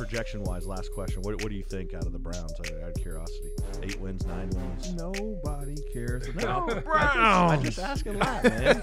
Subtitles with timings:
[0.00, 1.20] projection wise, last question.
[1.20, 2.54] What, what do you think out of the Browns?
[2.58, 3.50] Out of curiosity,
[3.82, 4.94] eight wins, nine wins.
[4.94, 7.52] Nobody cares No, about Browns.
[7.52, 8.82] I'm just asking that, man.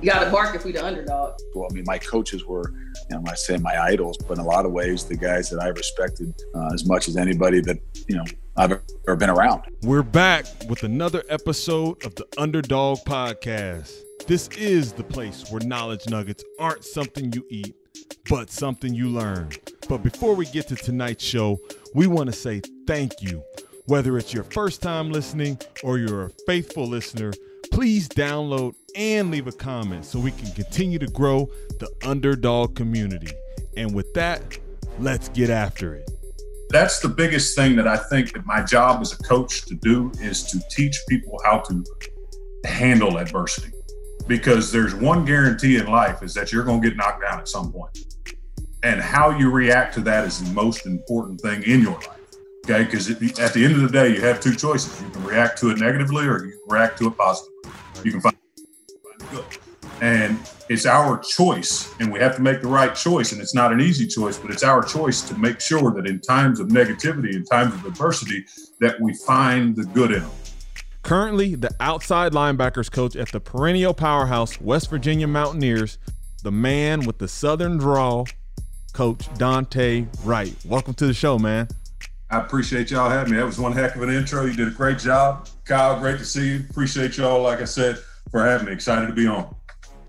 [0.00, 1.34] You got to bark if we the underdog.
[1.54, 2.72] Well, I mean, my coaches were,
[3.10, 5.60] you know, I say my idols, but in a lot of ways, the guys that
[5.60, 8.24] I respected uh, as much as anybody that, you know,
[8.56, 9.62] I've ever been around.
[9.82, 13.92] We're back with another episode of the Underdog Podcast.
[14.28, 17.74] This is the place where knowledge nuggets aren't something you eat,
[18.28, 19.50] but something you learn.
[19.92, 21.60] But before we get to tonight's show,
[21.94, 23.42] we want to say thank you.
[23.88, 27.30] Whether it's your first time listening or you're a faithful listener,
[27.70, 33.34] please download and leave a comment so we can continue to grow the underdog community.
[33.76, 34.58] And with that,
[34.98, 36.10] let's get after it.
[36.70, 40.10] that's the biggest thing that I think that my job as a coach to do
[40.22, 41.84] is to teach people how to
[42.64, 43.74] handle adversity.
[44.26, 47.46] Because there's one guarantee in life is that you're going to get knocked down at
[47.46, 48.06] some point.
[48.82, 52.08] And how you react to that is the most important thing in your life.
[52.64, 55.00] Okay, because at the end of the day, you have two choices.
[55.02, 57.72] You can react to it negatively or you can react to it positively.
[58.04, 58.36] You can find,
[59.30, 59.44] good.
[60.00, 63.32] And it's our choice, and we have to make the right choice.
[63.32, 66.20] And it's not an easy choice, but it's our choice to make sure that in
[66.20, 68.44] times of negativity, in times of adversity,
[68.80, 70.30] that we find the good in them.
[71.02, 75.98] Currently, the outside linebackers coach at the perennial powerhouse West Virginia Mountaineers,
[76.42, 78.26] the man with the southern drawl,
[78.92, 80.54] Coach Dontae Wright.
[80.66, 81.68] Welcome to the show, man.
[82.30, 83.38] I appreciate y'all having me.
[83.38, 84.44] That was one heck of an intro.
[84.44, 85.48] You did a great job.
[85.64, 86.64] Kyle, great to see you.
[86.70, 87.98] Appreciate y'all, like I said,
[88.30, 88.72] for having me.
[88.72, 89.54] Excited to be on.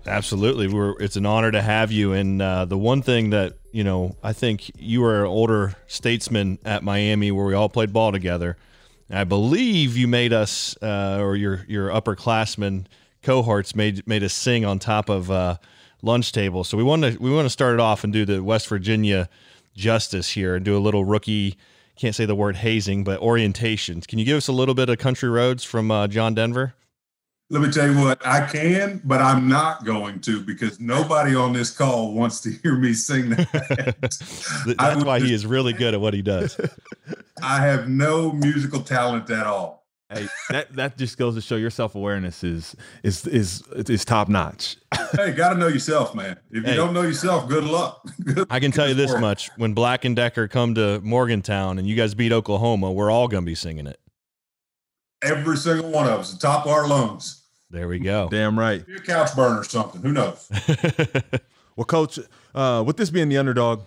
[0.06, 2.12] Absolutely, we're it's an honor to have you.
[2.12, 6.58] And uh, the one thing that you know, I think you were an older statesman
[6.64, 8.56] at Miami, where we all played ball together.
[9.08, 12.86] And I believe you made us, uh, or your your upperclassmen
[13.22, 15.56] cohorts made made us sing on top of uh,
[16.04, 16.64] lunch table.
[16.64, 19.28] So we want to we want to start it off and do the West Virginia
[19.74, 21.56] justice here and do a little rookie.
[21.96, 24.06] Can't say the word hazing, but orientations.
[24.06, 26.74] Can you give us a little bit of country roads from uh, John Denver?
[27.50, 31.52] Let me tell you what, I can, but I'm not going to because nobody on
[31.52, 33.96] this call wants to hear me sing that.
[34.78, 36.58] That's why he is really good at what he does.
[37.42, 39.83] I have no musical talent at all.
[40.14, 44.28] Hey, that that just goes to show your self awareness is is is is top
[44.28, 44.76] notch.
[45.16, 46.38] hey, got to know yourself, man.
[46.50, 48.06] If you don't know yourself, good luck.
[48.22, 49.20] Good I can tell you this world.
[49.20, 53.28] much: when Black and Decker come to Morgantown and you guys beat Oklahoma, we're all
[53.28, 54.00] gonna be singing it.
[55.22, 57.42] Every single one of us, the top of our lungs.
[57.70, 58.28] There we go.
[58.30, 58.86] Damn right.
[58.86, 60.00] Be a couch burner or something.
[60.02, 60.48] Who knows?
[61.76, 62.18] Well, coach,
[62.54, 63.82] uh, with this being the underdog,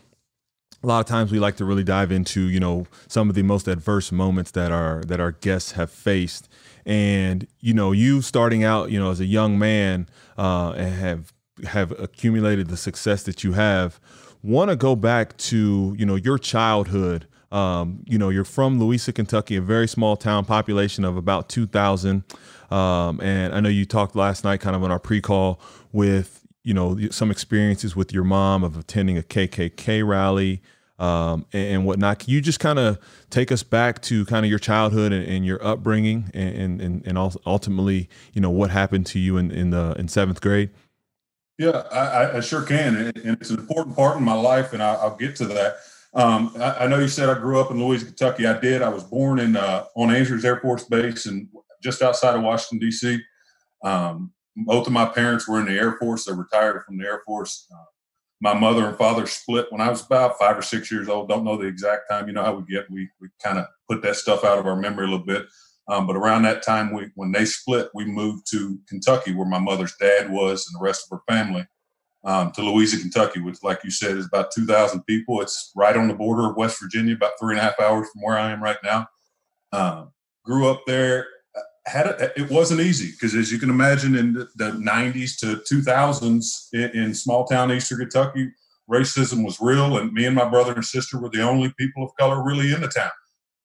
[0.83, 3.43] a lot of times we like to really dive into you know some of the
[3.43, 6.49] most adverse moments that our that our guests have faced,
[6.85, 11.33] and you know you starting out you know as a young man uh, and have
[11.66, 13.99] have accumulated the success that you have.
[14.43, 17.27] Want to go back to you know your childhood.
[17.49, 22.25] Um, you know, you're from Louisa, Kentucky, a very small town, population of about 2,000.
[22.69, 25.57] Um, and I know you talked last night, kind of on our pre-call,
[25.93, 30.61] with you know some experiences with your mom of attending a KKK rally
[31.00, 32.19] um, and, and whatnot.
[32.19, 35.45] Can you just kind of take us back to kind of your childhood and, and
[35.45, 39.95] your upbringing, and and and ultimately, you know, what happened to you in in the
[39.97, 40.69] in seventh grade?
[41.57, 44.95] Yeah, I, I- sure can, and it's an important part in my life, and I,
[44.95, 45.78] I'll get to that.
[46.13, 48.45] Um, I, I know you said I grew up in Louisa, Kentucky.
[48.45, 48.81] I did.
[48.81, 51.47] I was born in uh, on Andrews Air Force Base and
[51.81, 53.19] just outside of Washington D.C.
[53.85, 54.34] Um,
[54.66, 56.25] both of my parents were in the Air Force.
[56.25, 57.68] They retired from the Air Force.
[57.72, 57.84] Uh,
[58.40, 61.29] my mother and father split when I was about five or six years old.
[61.29, 62.28] Don't know the exact time.
[62.28, 62.90] You know how we get.
[62.90, 65.47] We we kind of put that stuff out of our memory a little bit.
[65.88, 69.59] Um, but around that time, we when they split, we moved to Kentucky, where my
[69.59, 71.66] mother's dad was, and the rest of her family,
[72.25, 75.41] um, to Louisa, Kentucky, which, like you said, is about two thousand people.
[75.41, 78.22] It's right on the border of West Virginia, about three and a half hours from
[78.22, 79.07] where I am right now.
[79.72, 80.12] Um,
[80.44, 81.25] grew up there.
[81.87, 85.63] Had a, it wasn't easy because, as you can imagine, in the, the '90s to
[85.73, 88.51] 2000s in, in small town Eastern Kentucky,
[88.91, 92.11] racism was real, and me and my brother and sister were the only people of
[92.19, 93.11] color really in the town.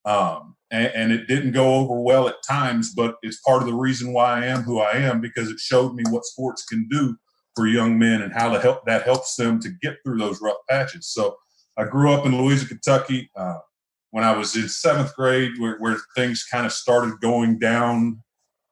[0.05, 3.75] Um, and, and it didn't go over well at times, but it's part of the
[3.75, 7.15] reason why I am who I am because it showed me what sports can do
[7.55, 10.57] for young men and how to help that helps them to get through those rough
[10.69, 11.07] patches.
[11.07, 11.37] So
[11.77, 13.29] I grew up in Louisa, Kentucky.
[13.35, 13.59] Uh,
[14.13, 18.21] when I was in seventh grade, where, where things kind of started going down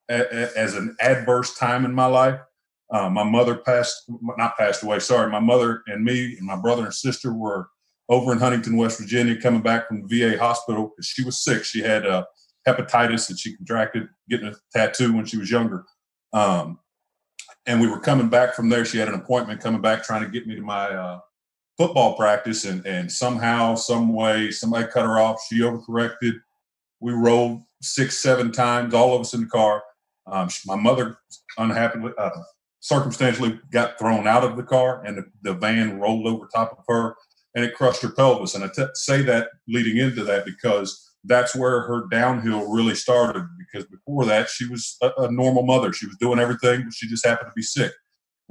[0.07, 2.39] a, a, as an adverse time in my life.
[2.93, 4.03] Uh, my mother passed,
[4.37, 4.99] not passed away.
[4.99, 7.69] Sorry, my mother and me and my brother and sister were
[8.07, 11.63] over in Huntington, West Virginia, coming back from the VA hospital because she was sick.
[11.63, 12.25] She had uh,
[12.67, 15.85] hepatitis that she contracted getting a tattoo when she was younger.
[16.33, 16.77] Um,
[17.65, 18.85] and we were coming back from there.
[18.85, 21.19] She had an appointment coming back, trying to get me to my uh,
[21.77, 25.41] football practice, and and somehow, some way, somebody cut her off.
[25.47, 26.33] She overcorrected.
[26.99, 29.83] We rolled six, seven times, all of us in the car.
[30.27, 31.17] Um, my mother,
[31.57, 32.29] unhappily, uh,
[32.79, 36.83] circumstantially, got thrown out of the car, and the, the, van rolled over top of
[36.87, 37.15] her,
[37.55, 38.55] and it crushed her pelvis.
[38.55, 43.47] And I t- say that leading into that because that's where her downhill really started.
[43.57, 47.07] Because before that, she was a, a normal mother; she was doing everything, but she
[47.07, 47.91] just happened to be sick.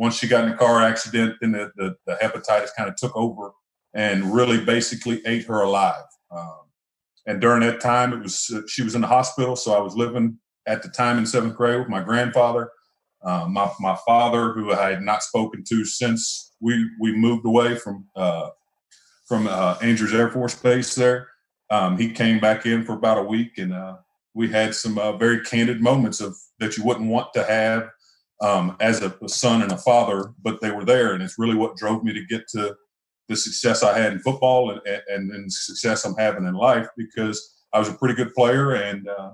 [0.00, 3.14] Once she got in a car accident, then the, the, the hepatitis kind of took
[3.14, 3.52] over
[3.92, 6.06] and really basically ate her alive.
[6.30, 6.60] Um,
[7.26, 9.94] and during that time, it was uh, she was in the hospital, so I was
[9.94, 12.70] living at the time in seventh grade with my grandfather.
[13.22, 17.76] Uh, my my father, who I had not spoken to since we we moved away
[17.76, 18.48] from uh,
[19.28, 20.94] from uh, Andrews Air Force Base.
[20.94, 21.28] There,
[21.70, 23.98] um, he came back in for about a week, and uh,
[24.32, 27.90] we had some uh, very candid moments of that you wouldn't want to have
[28.40, 31.56] um, as a, a, son and a father, but they were there, and it's really
[31.56, 32.74] what drove me to get to
[33.28, 37.62] the success I had in football and, and, and success I'm having in life because
[37.72, 39.30] I was a pretty good player and uh,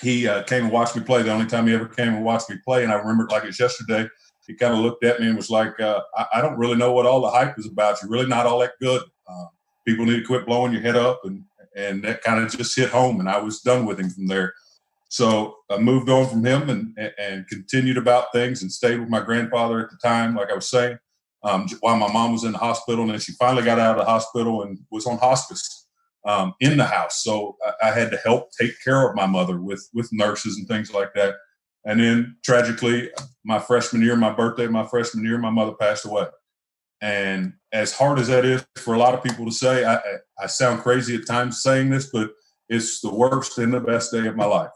[0.00, 1.22] he uh, came and watched me play.
[1.22, 3.44] The only time he ever came and watched me play, and I remember it like
[3.44, 4.08] it's yesterday.
[4.46, 6.92] He kind of looked at me and was like, uh, I, I, don't really know
[6.92, 8.02] what all the hype is about.
[8.02, 9.02] You're really not all that good.
[9.26, 9.46] Uh,
[9.86, 11.44] people need to quit blowing your head up." And
[11.76, 13.20] and that kind of just hit home.
[13.20, 14.52] And I was done with him from there.
[15.14, 19.20] So I moved on from him and and continued about things and stayed with my
[19.20, 20.98] grandfather at the time, like I was saying
[21.44, 23.02] um, while my mom was in the hospital.
[23.02, 25.86] And then she finally got out of the hospital and was on hospice
[26.26, 27.22] um, in the house.
[27.22, 30.66] So I, I, had to help take care of my mother with with nurses and
[30.66, 31.36] things like that.
[31.84, 33.12] And then tragically,
[33.44, 36.26] my freshman year, my birthday, my freshman year, my mother passed away.
[37.00, 40.00] And as hard as that is for a lot of people to say, I,
[40.42, 42.32] I sound crazy at times saying this, but
[42.68, 44.70] it's the worst and the best day of my life.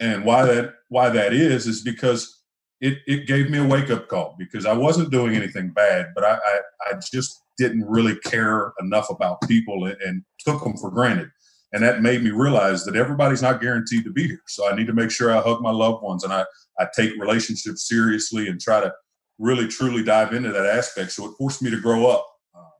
[0.00, 2.42] And why that why that is is because
[2.80, 6.24] it, it gave me a wake up call because I wasn't doing anything bad, but
[6.24, 6.60] I, I,
[6.90, 11.28] I just didn't really care enough about people and, and, took them for granted.
[11.72, 14.40] And that made me realize that everybody's not guaranteed to be here.
[14.46, 16.44] So I need to make sure I hug my loved ones and I,
[16.78, 18.94] I take relationships seriously and try to
[19.38, 21.12] really truly dive into that aspect.
[21.12, 22.24] So it forced me to grow up.
[22.54, 22.70] Um,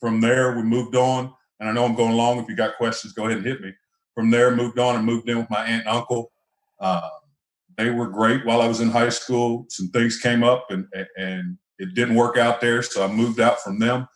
[0.00, 1.32] from there, we moved on.
[1.60, 2.38] And I know I'm going long.
[2.38, 3.72] If you got questions, go ahead and hit me.
[4.16, 6.32] From there, moved on and moved in with my aunt and uncle.
[6.80, 7.08] Uh,
[7.76, 9.66] they were great while I was in high school.
[9.68, 10.86] Some things came up and
[11.16, 14.08] and it didn't work out there, so I moved out from them.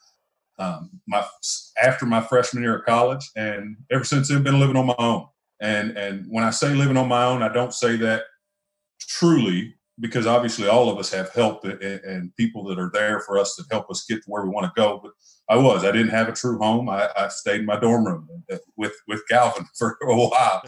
[0.58, 1.24] Um, my
[1.82, 5.26] after my freshman year of college, and ever since then, been living on my own.
[5.60, 8.22] And and when I say living on my own, I don't say that
[8.98, 13.38] truly because obviously all of us have help and, and people that are there for
[13.38, 15.00] us to help us get to where we want to go.
[15.02, 15.12] But
[15.48, 16.88] I was I didn't have a true home.
[16.88, 20.62] I, I stayed in my dorm room uh, with with Calvin for a while,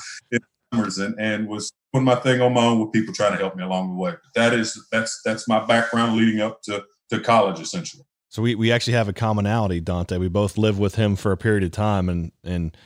[0.72, 3.62] and and was putting my thing on my own with people trying to help me
[3.62, 4.12] along the way.
[4.12, 8.04] But that is that's that's my background leading up to to college essentially.
[8.28, 10.18] So we, we actually have a commonality, Dontae.
[10.18, 12.76] We both lived with him for a period of time and and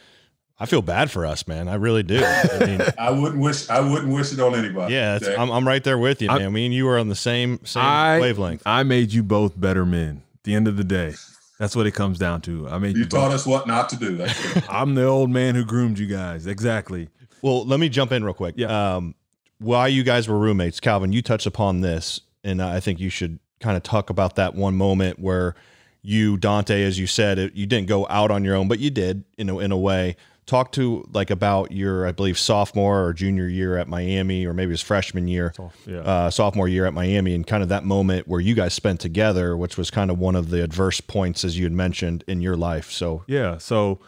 [0.58, 1.69] I feel bad for us, man.
[1.69, 2.23] I really do.
[2.25, 4.94] I mean, I wouldn't wish I wouldn't wish it on anybody.
[4.94, 6.43] Yeah, I'm, I'm right there with you, man.
[6.43, 8.62] I, me and you were on the same same I, wavelength.
[8.64, 10.23] I made you both better men.
[10.35, 11.14] At the end of the day,
[11.58, 12.69] that's what it comes down to.
[12.69, 13.35] I mean, you, you taught both.
[13.35, 14.26] us what not to do.
[14.69, 16.47] I'm the old man who groomed you guys.
[16.47, 17.09] Exactly.
[17.43, 18.55] Well, let me jump in real quick.
[18.56, 18.97] Yeah.
[18.97, 19.14] Um,
[19.59, 23.38] while you guys were roommates, Calvin, you touched upon this, and I think you should
[23.61, 25.55] kind of talk about that one moment where
[26.02, 28.90] you, Dontae, as you said, it, you didn't go out on your own, but you
[28.90, 30.16] did in a, in a way.
[30.47, 34.71] Talk to like about your, I believe, sophomore or junior year at Miami, or maybe
[34.71, 35.53] his freshman year,
[35.87, 35.99] yeah.
[35.99, 39.57] uh, sophomore year at Miami, and kind of that moment where you guys spent together,
[39.57, 42.57] which was kind of one of the adverse points, as you had mentioned, in your
[42.57, 42.93] life.
[42.93, 43.99] So yeah, so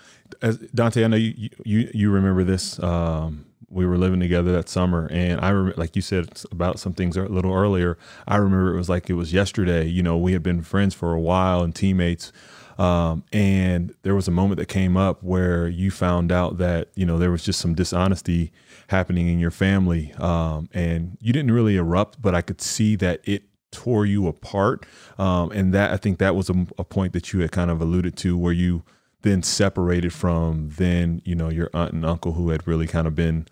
[0.41, 2.81] as Dontae, I know you you you remember this.
[2.81, 6.95] Um, we were living together that summer, and I remember, like you said about some
[6.95, 7.99] things a little earlier.
[8.27, 9.85] I remember it was like it was yesterday.
[9.87, 12.33] You know, we had been friends for a while and teammates.
[12.79, 17.05] Um, and there was a moment that came up where you found out that you
[17.05, 18.53] know there was just some dishonesty
[18.89, 23.21] happening in your family, um, and you didn't really erupt, but I could see that
[23.25, 23.43] it
[23.73, 24.87] tore you apart.
[25.19, 27.81] Um, and that I think that was a, a point that you had kind of
[27.81, 28.85] alluded to, where you
[29.23, 33.15] then separated from then you know your aunt and uncle who had really kind of
[33.15, 33.47] been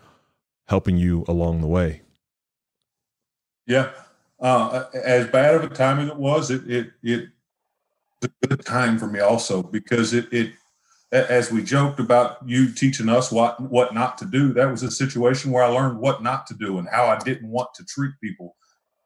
[0.68, 2.02] helping you along the way
[3.66, 3.90] yeah
[4.38, 7.28] uh, as bad of a time as it was it it it
[8.48, 10.52] good time for me also because it it
[11.12, 14.90] as we joked about you teaching us what what not to do that was a
[14.90, 18.12] situation where i learned what not to do and how i didn't want to treat
[18.22, 18.56] people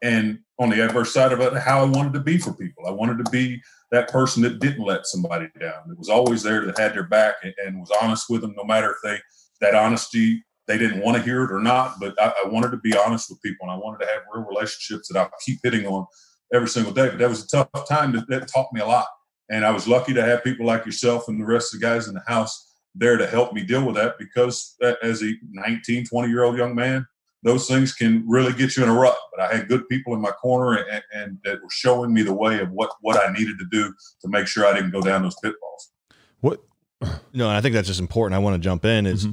[0.00, 2.90] and on the adverse side of it how i wanted to be for people i
[2.90, 5.88] wanted to be that person that didn't let somebody down.
[5.88, 8.64] That was always there, that had their back, and, and was honest with them, no
[8.64, 9.18] matter if they
[9.60, 11.96] that honesty they didn't want to hear it or not.
[11.98, 14.46] But I, I, wanted to be honest with people, and I wanted to have real
[14.46, 16.06] relationships that I'll keep hitting on.
[16.52, 17.08] Every single day.
[17.08, 19.06] But that was a tough time that, that taught me a lot.
[19.50, 22.08] And I was lucky to have people like yourself and the rest of the guys
[22.08, 26.28] in the house there to help me deal with that because as a 19, 20
[26.28, 27.06] year old young man,
[27.42, 29.16] those things can really get you in a rut.
[29.34, 32.34] But I had good people in my corner and, and, that were showing me the
[32.34, 35.22] way of what, what I needed to do to make sure I didn't go down
[35.22, 35.92] those pitfalls.
[36.40, 36.62] What?
[37.32, 38.34] No, and I think that's just important.
[38.34, 39.30] I want to jump in is mm-hmm.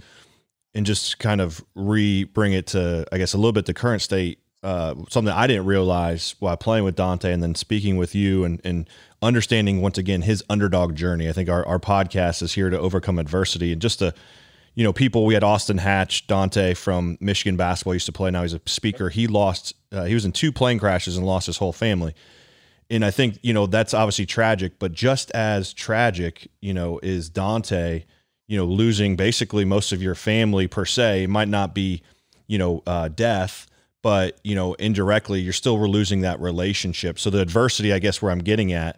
[0.75, 4.03] and just kind of re bring it to, I guess, a little bit the current
[4.03, 4.39] state.
[4.63, 8.59] Uh, something I didn't realize while playing with Dontae and then speaking with you and,
[8.63, 8.89] and
[9.21, 11.29] understanding once again his underdog journey.
[11.29, 14.13] I think our, our podcast is here to overcome adversity and just to,
[14.73, 15.25] you know, people.
[15.25, 18.31] We had Austin Hatch, Dontae from Michigan basketball used to play.
[18.31, 19.09] Now he's a speaker.
[19.09, 19.73] He lost.
[19.91, 22.13] Uh, he was in two plane crashes and lost his whole family.
[22.89, 27.29] And I think you know that's obviously tragic, but just as tragic, you know, is
[27.29, 28.05] Dontae.
[28.47, 32.01] You know, losing basically most of your family per se it might not be,
[32.47, 33.67] you know, uh, death,
[34.07, 37.19] but you know indirectly you're still losing that relationship.
[37.19, 38.97] So the adversity i guess where i'm getting at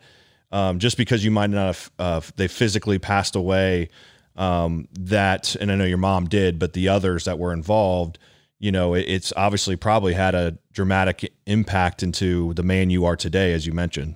[0.51, 3.89] um, just because you might not have uh, they physically passed away
[4.35, 8.19] um, that and i know your mom did but the others that were involved
[8.59, 13.15] you know it, it's obviously probably had a dramatic impact into the man you are
[13.15, 14.13] today as you mentioned.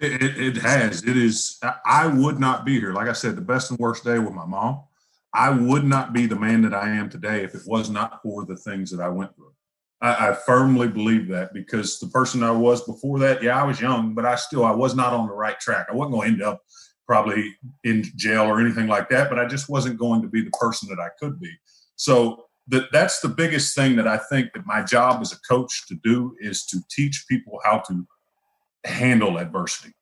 [0.00, 1.04] It, it has.
[1.04, 2.92] It is i would not be here.
[2.92, 4.82] Like i said the best and worst day with my mom.
[5.32, 8.44] I would not be the man that i am today if it was not for
[8.44, 9.52] the things that i went through
[10.00, 13.80] I, I, firmly believe that because the person I was before that, yeah, I was
[13.80, 15.86] young, but I still I was not on the right track.
[15.90, 16.62] I wasn't going to end up
[17.06, 20.50] probably in jail or anything like that, but I just wasn't going to be the
[20.50, 21.50] person that I could be.
[21.94, 25.86] So that that's the biggest thing that I think that my job as a coach
[25.88, 28.06] to do is to teach people how to
[28.84, 29.94] handle adversity.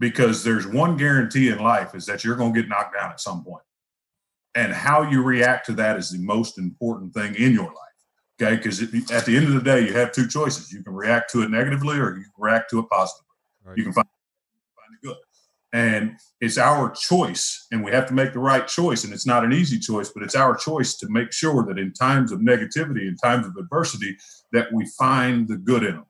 [0.00, 3.20] Because there's one guarantee in life is that you're going to get knocked down at
[3.20, 3.64] some point.
[4.54, 7.87] And how you react to that is the most important thing in your life.
[8.40, 10.72] Okay, because at the end of the day, you have two choices.
[10.72, 13.26] You can react to it negatively, or you can react to it positively.
[13.64, 13.76] Right.
[13.76, 14.06] You can find,
[14.76, 15.16] find it good,
[15.72, 19.02] and it's our choice, and we have to make the right choice.
[19.02, 21.92] And it's not an easy choice, but it's our choice to make sure that in
[21.92, 24.16] times of negativity, in times of adversity,
[24.52, 26.06] that we find the good in them.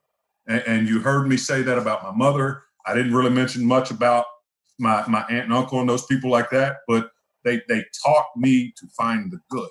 [0.47, 2.63] And, and you heard me say that about my mother.
[2.85, 4.27] I didn't really mention much about
[4.79, 7.11] my my aunt and uncle and those people like that, but
[7.43, 9.71] they they taught me to find the good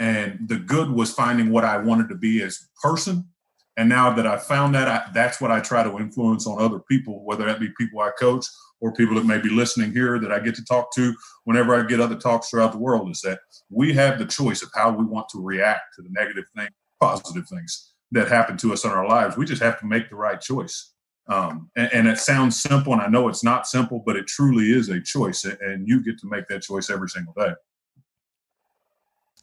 [0.00, 3.28] and the good was finding what I wanted to be as a person.
[3.76, 6.80] And now that I found that, I, that's what I try to influence on other
[6.80, 8.46] people, whether that be people I coach
[8.80, 11.14] or people that may be listening here that I get to talk to
[11.44, 13.10] whenever I get other talks throughout the world.
[13.10, 16.44] Is that we have the choice of how we want to react to the negative
[16.56, 19.36] things, positive things that happen to us in our lives.
[19.36, 20.92] We just have to make the right choice.
[21.28, 24.72] Um, and, and, it sounds simple, and I know it's not simple, but it truly
[24.72, 27.52] is a choice, and you get to make that choice every single day.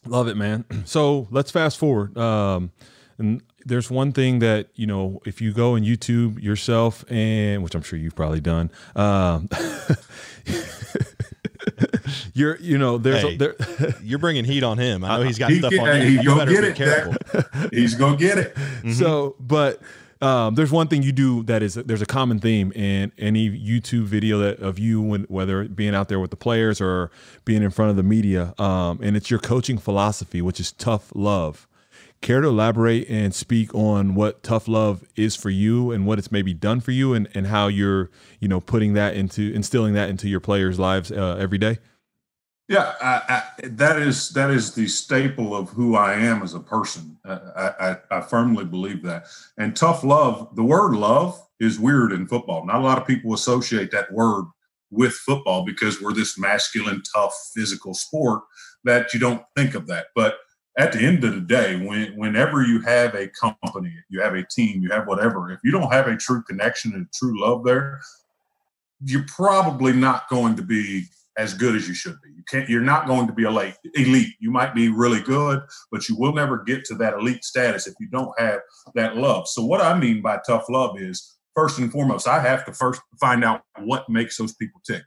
[0.09, 0.65] Love it, man.
[0.85, 2.17] So let's fast forward.
[2.17, 2.71] Um,
[3.17, 7.75] and there's one thing that you know, if you go and YouTube yourself, and which
[7.75, 9.49] I'm sure you've probably done, um,
[12.33, 13.55] you're you know there's hey, a, there,
[14.03, 15.03] you're bringing heat on him.
[15.03, 16.07] I know he's got he stuff on you.
[16.07, 17.73] He's gonna get it.
[17.73, 18.55] He's gonna get it.
[18.55, 18.93] Mm-hmm.
[18.93, 19.81] So, but
[20.21, 24.05] um, there's one thing you do that is there's a common theme in any YouTube
[24.05, 27.11] video that of you when whether being out there with the players or
[27.45, 31.11] being in front of the media, um, and it's your coaching philosophy, which is tough
[31.13, 31.67] love.
[32.19, 36.31] Care to elaborate and speak on what tough love is for you and what it's
[36.31, 38.09] maybe done for you, and, and how you're
[38.39, 41.77] you know putting that into instilling that into your players' lives uh, every day.
[42.69, 46.59] Yeah, I, I, that is that is the staple of who I am as a
[46.59, 47.17] person.
[47.25, 49.27] I, I, firmly believe that.
[49.57, 52.65] And tough love, the word love is weird in football.
[52.65, 54.45] Not a lot of people associate that word
[54.91, 58.41] with football because we're this masculine, tough, physical sport
[58.83, 60.07] that you don't think of that.
[60.13, 60.37] But
[60.77, 64.45] at the end of the day, when, whenever you have a company, you have a
[64.45, 68.01] team, you have whatever, if you don't have a true connection and true love there,
[69.03, 71.05] you're probably not going to be
[71.37, 72.29] as good as you should be.
[72.35, 72.67] You can't.
[72.67, 73.75] You're not going to be elite.
[73.93, 74.33] Elite.
[74.39, 77.93] You might be really good, but you will never get to that elite status if
[77.99, 78.59] you don't have
[78.95, 79.47] that love.
[79.47, 83.01] So what I mean by tough love is first and foremost, I have to first
[83.19, 85.03] find out what makes those people tick.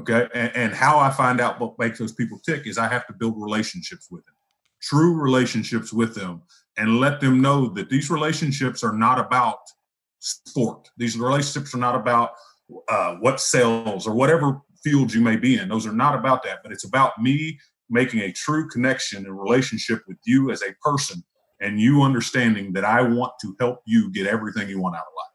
[0.00, 3.06] Okay, and, and how I find out what makes those people tick is I have
[3.08, 4.34] to build relationships with them,
[4.80, 6.42] true relationships with them,
[6.78, 9.58] and let them know that these relationships are not about
[10.20, 10.88] sport.
[10.96, 12.30] These relationships are not about
[12.88, 15.68] uh, what sells or whatever fields you may be in.
[15.68, 17.58] Those are not about that, but it's about me
[17.90, 21.22] making a true connection and relationship with you as a person
[21.60, 25.14] and you understanding that I want to help you get everything you want out of
[25.16, 25.32] life.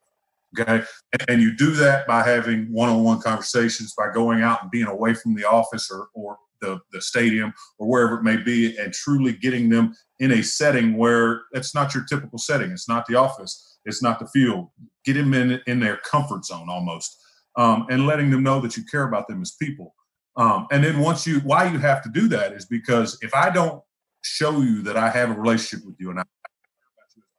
[0.60, 0.86] Okay.
[1.30, 4.88] And you do that by having one on one conversations, by going out and being
[4.88, 8.94] away from the office or, or the, the stadium or wherever it may be, and
[8.94, 12.72] truly getting them in a setting where it's not your typical setting.
[12.72, 13.78] It's not the office.
[13.86, 14.70] It's not the field.
[15.06, 17.18] Get them in in their comfort zone almost,
[17.58, 19.94] um, and letting them know that you care about them as people.
[20.38, 23.50] Um, and then once you, why you have to do that is because if I
[23.50, 23.82] don't
[24.22, 26.24] show you that I have a relationship with you and I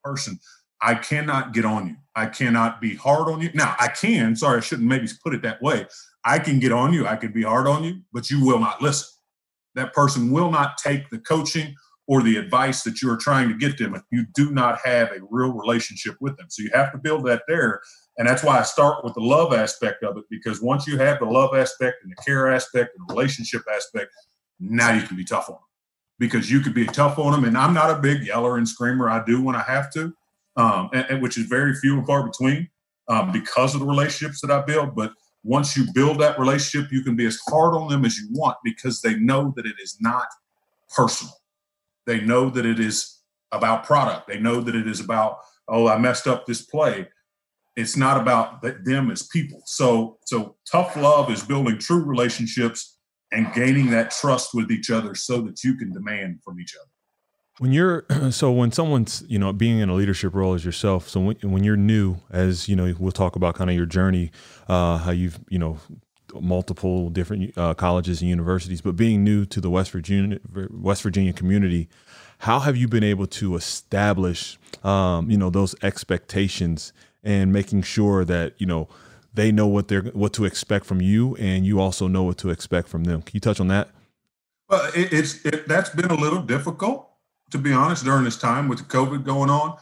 [0.05, 0.39] person,
[0.81, 1.97] I cannot get on you.
[2.15, 3.51] I cannot be hard on you.
[3.55, 4.37] Now I can.
[4.37, 5.87] Sorry, I shouldn't maybe put it that way.
[6.25, 7.07] I can get on you.
[7.07, 9.09] I can be hard on you, but you will not listen.
[9.75, 11.75] That person will not take the coaching
[12.07, 15.11] or the advice that you are trying to get them if you do not have
[15.13, 16.47] a real relationship with them.
[16.49, 17.81] So you have to build that there.
[18.19, 21.21] And that's why I start with the love aspect of it, because once you have
[21.21, 24.13] the love aspect and the care aspect and the relationship aspect,
[24.59, 25.63] now you can be tough on them.
[26.19, 27.45] Because you could be tough on them.
[27.45, 29.09] And I'm not a big yeller and screamer.
[29.09, 30.13] I do when I have to,
[30.57, 32.69] um, and, and, which is very few and far between
[33.09, 34.97] um, because of the relationships that I build.
[34.97, 35.13] But
[35.45, 38.57] once you build that relationship, you can be as hard on them as you want
[38.65, 40.27] because they know that it is not
[40.95, 41.35] personal.
[42.05, 43.21] They know that it is
[43.53, 44.27] about product.
[44.27, 47.07] They know that it is about, oh, I messed up this play.
[47.79, 49.63] It's not about them as people.
[49.65, 52.99] So, so tough love is building true relationships
[53.31, 56.91] and gaining that trust with each other so that you can demand from each other.
[57.59, 61.21] When you're so when someone's you know being in a leadership role as yourself, so
[61.21, 64.33] when, when you're new, as you know, we'll talk about kind of your journey,
[64.69, 65.79] uh, how you've you know
[66.35, 71.33] multiple different uh, colleges and universities, but being new to the West Virginia West Virginia
[71.33, 71.89] community,
[72.39, 76.93] how have you been able to establish um, you know those expectations
[77.29, 78.89] and making sure that you know
[79.35, 82.51] they know what they're what to expect from you, and you also know what to
[82.51, 83.23] expect from them?
[83.23, 83.91] Can you touch on that?
[84.69, 87.09] Well, it, it's it, that's been a little difficult
[87.51, 89.77] to be honest during this time with the COVID going on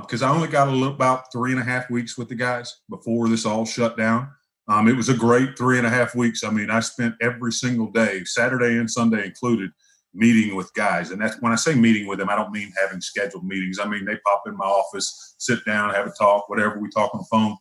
[0.00, 2.34] because um, I only got a little, about three and a half weeks with the
[2.34, 4.30] guys before this all shut down.
[4.68, 6.42] Um, it was a great three and a half weeks.
[6.42, 9.70] I mean, I spent every single day, Saturday and Sunday included,
[10.16, 11.10] meeting with guys.
[11.10, 13.78] And that's when I say meeting with them, I don't mean having scheduled meetings.
[13.78, 16.78] I mean, they pop in my office, sit down, have a talk, whatever.
[16.80, 17.56] We talk on the phone.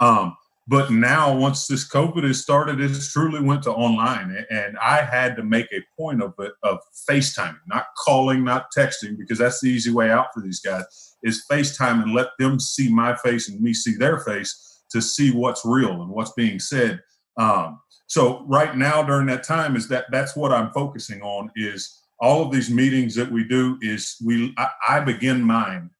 [0.00, 0.36] Um,
[0.66, 4.46] but now, once this COVID has started, it truly went to online.
[4.50, 9.18] And I had to make a point of it, of FaceTiming, not calling, not texting,
[9.18, 12.92] because that's the easy way out for these guys is FaceTime and let them see
[12.92, 17.00] my face and me see their face to see what's real and what's being said.
[17.36, 21.99] Um, so right now during that time is that that's what I'm focusing on is
[22.20, 25.90] all of these meetings that we do is we I, I begin mine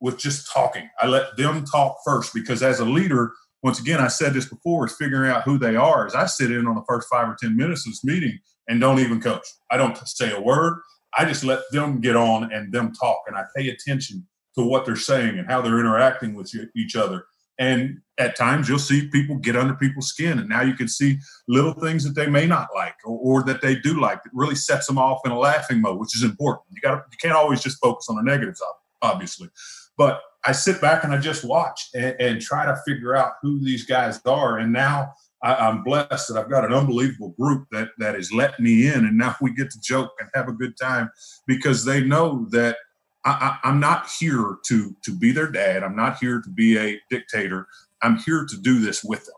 [0.00, 0.88] with just talking.
[1.00, 4.86] I let them talk first because as a leader, once again, I said this before,
[4.86, 6.06] is figuring out who they are.
[6.06, 8.80] As I sit in on the first five or ten minutes of this meeting and
[8.80, 9.46] don't even coach.
[9.70, 10.80] I don't say a word.
[11.16, 14.84] I just let them get on and them talk, and I pay attention to what
[14.84, 17.24] they're saying and how they're interacting with each other.
[17.58, 21.18] And at times you'll see people get under people's skin, and now you can see
[21.48, 24.54] little things that they may not like or, or that they do like that really
[24.54, 26.66] sets them off in a laughing mode, which is important.
[26.70, 28.62] You got you can't always just focus on the negatives,
[29.02, 29.48] obviously,
[29.96, 33.60] but I sit back and I just watch and, and try to figure out who
[33.60, 34.58] these guys are.
[34.58, 35.12] And now
[35.42, 39.04] I, am blessed that I've got an unbelievable group that that is letting me in,
[39.04, 41.10] and now we get to joke and have a good time
[41.46, 42.76] because they know that
[43.24, 45.82] I, am not here to to be their dad.
[45.82, 47.66] I'm not here to be a dictator.
[48.02, 49.34] I'm here to do this with them.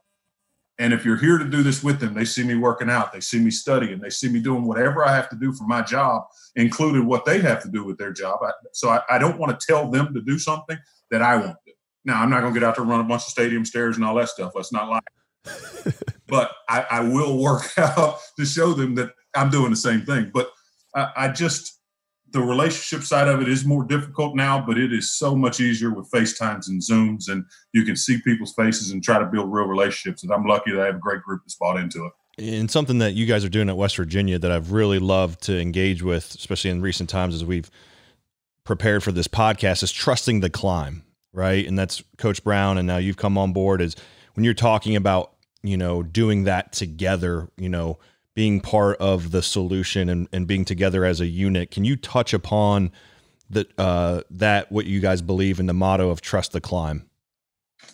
[0.79, 3.21] And if you're here to do this with them, they see me working out, they
[3.21, 6.25] see me studying, they see me doing whatever I have to do for my job,
[6.55, 8.41] including what they have to do with their job.
[8.43, 10.77] I, so I, I don't want to tell them to do something
[11.11, 11.73] that I won't do.
[12.05, 13.97] Now, I'm not going to get out there and run a bunch of stadium stairs
[13.97, 14.53] and all that stuff.
[14.55, 15.01] Let's not lie.
[16.27, 20.31] but I, I, will work out to show them that I'm doing the same thing.
[20.33, 20.51] But
[20.95, 21.76] I, I just,
[22.37, 25.91] the relationship side of it is more difficult now, but it is so much easier
[25.91, 29.65] with FaceTimes and Zooms, and you can see people's faces and try to build real
[29.65, 30.23] relationships.
[30.23, 32.13] And I'm lucky that I have a great group that's bought into it.
[32.39, 35.59] And something that you guys are doing at West Virginia that I've really loved to
[35.59, 37.71] engage with, especially in recent times as we've
[38.65, 41.67] prepared for this podcast, is trusting the climb, right?
[41.67, 43.81] And that's Coach Brown, and now you've come on board.
[43.81, 43.97] Is
[44.35, 47.99] when you're talking about you know doing that together, you know
[48.37, 51.71] being part of the solution and, and being together as a unit.
[51.71, 52.93] Can you touch upon
[53.49, 57.09] that uh, that what you guys believe in the motto of trust the climb?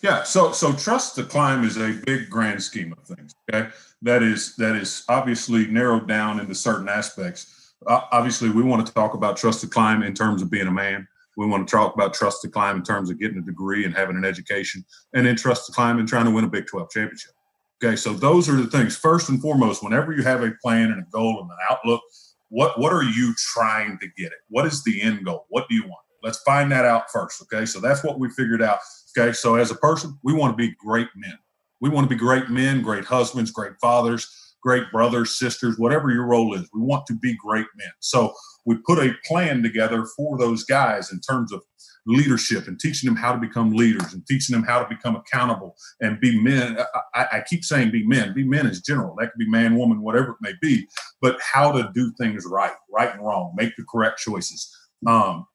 [0.02, 3.32] Yeah, so so trust the climb is a big grand scheme of things.
[3.48, 3.70] Okay,
[4.02, 7.74] that is that is obviously narrowed down into certain aspects.
[7.86, 10.72] Uh, obviously, we want to talk about trust the climb in terms of being a
[10.72, 11.06] man.
[11.36, 13.94] We want to talk about trust the climb in terms of getting a degree and
[13.94, 16.90] having an education, and then trust the climb and trying to win a Big 12
[16.90, 17.32] championship.
[17.82, 18.96] Okay, so those are the things.
[18.96, 22.00] First and foremost, whenever you have a plan and a goal and an outlook,
[22.48, 24.38] what what are you trying to get it?
[24.48, 25.46] What is the end goal?
[25.48, 26.04] What do you want?
[26.22, 27.42] Let's find that out first.
[27.42, 28.78] Okay, so that's what we figured out.
[29.16, 31.36] Okay, so as a person, we want to be great men.
[31.80, 36.26] We want to be great men, great husbands, great fathers, great brothers, sisters, whatever your
[36.26, 36.68] role is.
[36.72, 37.90] We want to be great men.
[37.98, 38.32] So
[38.64, 41.62] we put a plan together for those guys in terms of
[42.06, 45.76] leadership and teaching them how to become leaders and teaching them how to become accountable
[46.00, 46.76] and be men.
[47.14, 48.34] I, I keep saying be men.
[48.34, 49.14] Be men is general.
[49.18, 50.86] That could be man, woman, whatever it may be.
[51.20, 54.74] But how to do things right, right and wrong, make the correct choices,
[55.06, 55.46] um,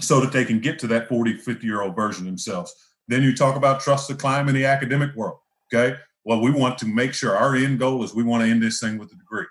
[0.00, 2.74] so that they can get to that 40, 50 year old version themselves.
[3.08, 5.38] Then you talk about trust the climb in the academic world.
[5.72, 5.96] Okay.
[6.24, 8.80] Well, we want to make sure our end goal is we want to end this
[8.80, 9.46] thing with a degree.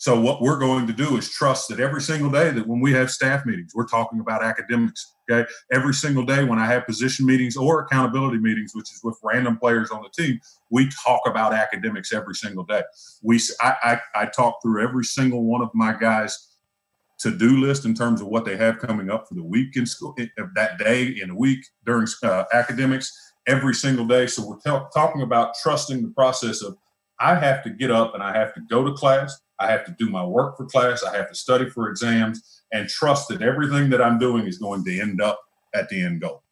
[0.00, 2.90] So what we're going to do is trust that every single day that when we
[2.94, 5.14] have staff meetings, we're talking about academics.
[5.30, 5.46] Okay.
[5.70, 9.58] Every single day when I have position meetings or accountability meetings, which is with random
[9.58, 12.82] players on the team, we talk about academics every single day.
[13.22, 13.74] We I,
[14.14, 16.48] I, I talk through every single one of my guys
[17.18, 20.16] to-do list in terms of what they have coming up for the week in school
[20.54, 23.12] that day in a week during uh, academics
[23.46, 24.26] every single day.
[24.26, 26.78] So we're t- talking about trusting the process of
[27.20, 29.38] I have to get up and I have to go to class.
[29.60, 31.04] I have to do my work for class.
[31.04, 34.84] I have to study for exams and trust that everything that I'm doing is going
[34.84, 35.40] to end up
[35.74, 36.42] at the end goal.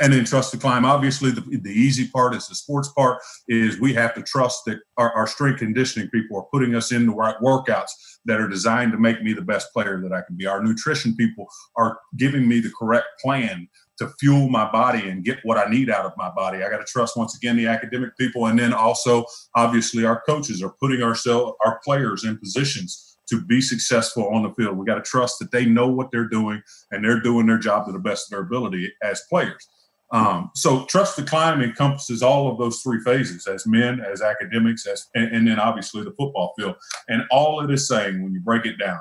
[0.00, 0.84] And then trust to climb.
[0.84, 4.78] Obviously, the, the easy part is the sports part is we have to trust that
[4.96, 7.90] our, our strength conditioning people are putting us in the right workouts
[8.24, 10.46] that are designed to make me the best player that I can be.
[10.46, 13.68] Our nutrition people are giving me the correct plan
[13.98, 16.62] to fuel my body and get what I need out of my body.
[16.62, 20.62] I got to trust once again the academic people, and then also obviously our coaches
[20.62, 24.76] are putting ourselves our players in positions to be successful on the field.
[24.76, 27.86] We got to trust that they know what they're doing and they're doing their job
[27.86, 29.68] to the best of their ability as players.
[30.10, 34.86] Um, so trust the climb encompasses all of those three phases as men, as academics,
[34.86, 36.76] as and, and then obviously the football field.
[37.08, 39.00] And all it is saying when you break it down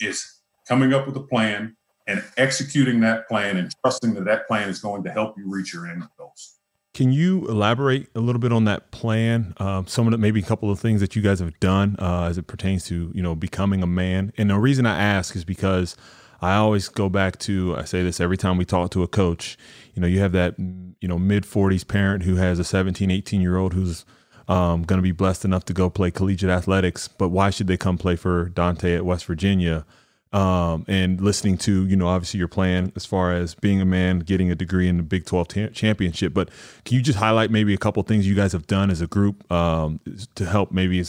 [0.00, 0.24] is
[0.66, 1.76] coming up with a plan,
[2.10, 5.72] and executing that plan and trusting that that plan is going to help you reach
[5.72, 6.56] your end goals.
[6.92, 9.54] Can you elaborate a little bit on that plan?
[9.58, 12.24] Um, some of the maybe a couple of things that you guys have done uh,
[12.24, 14.32] as it pertains to you know becoming a man.
[14.36, 15.96] And the reason I ask is because
[16.42, 19.56] I always go back to I say this every time we talk to a coach.
[19.94, 23.40] You know, you have that you know mid 40s parent who has a 17, 18
[23.40, 24.04] year old who's
[24.48, 27.76] um, going to be blessed enough to go play collegiate athletics, but why should they
[27.76, 29.86] come play for Dontae at West Virginia?
[30.32, 34.20] Um, and listening to you know obviously your plan as far as being a man,
[34.20, 36.32] getting a degree in the Big Twelve t- championship.
[36.32, 36.50] But
[36.84, 39.50] can you just highlight maybe a couple things you guys have done as a group
[39.50, 40.00] um,
[40.36, 41.04] to help maybe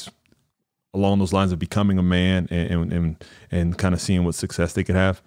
[0.93, 4.35] along those lines of becoming a man and and and, and kind of seeing what
[4.35, 5.21] success they could have?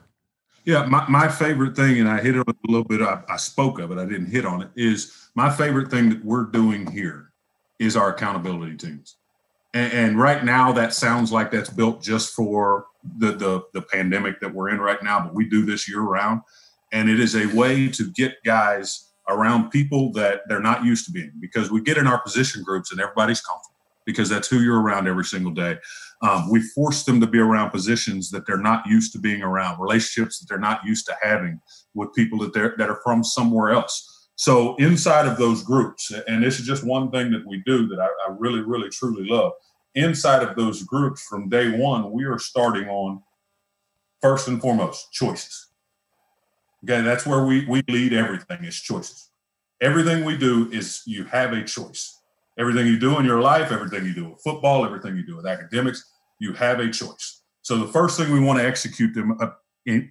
[0.65, 3.03] Yeah, my, my favorite thing, and I hit it a little bit.
[3.03, 3.99] I, I spoke of it.
[3.99, 4.71] I didn't hit on it.
[4.77, 7.33] Is my favorite thing that we're doing here
[7.79, 9.17] is our accountability teams.
[9.75, 12.87] And, and, right now, that sounds like that's built just for
[13.19, 15.21] the, the the pandemic that we're in right now.
[15.25, 16.43] But we do this year round,
[16.93, 21.13] and it is a way to get guys around people that they're not used to
[21.13, 24.81] being because we get in our position groups and everybody's comfortable because that's who you're
[24.81, 25.77] around every single day.
[26.23, 29.81] Um, we force them to be around positions that they're not used to being around,
[29.81, 31.61] relationships that they're not used to having
[31.95, 34.14] with people that they're that are from somewhere else.
[34.37, 38.01] So inside of those groups, and this is just one thing that we do that
[38.01, 39.53] I, I really, really, truly love.
[39.95, 43.23] Inside of those groups from day one, we are starting on
[44.21, 45.69] first and foremost choices.
[46.85, 49.31] Okay, that's where we we lead everything is choices.
[49.81, 52.21] Everything we do is you have a choice.
[52.59, 55.47] Everything you do in your life, everything you do with football, everything you do with
[55.47, 57.43] academics, you have a choice.
[57.63, 59.51] So the first thing we want to execute them, uh,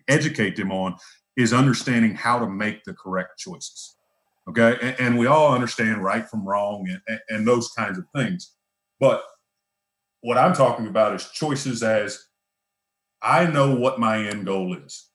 [0.08, 0.96] educate them on,
[1.38, 3.98] is understanding how to make the correct choices.
[4.50, 4.78] Okay.
[4.82, 8.54] And, and we all understand right from wrong and, and those kinds of things.
[9.00, 9.24] But
[10.22, 12.26] what I'm talking about is choices as
[13.22, 15.10] I know what my end goal is.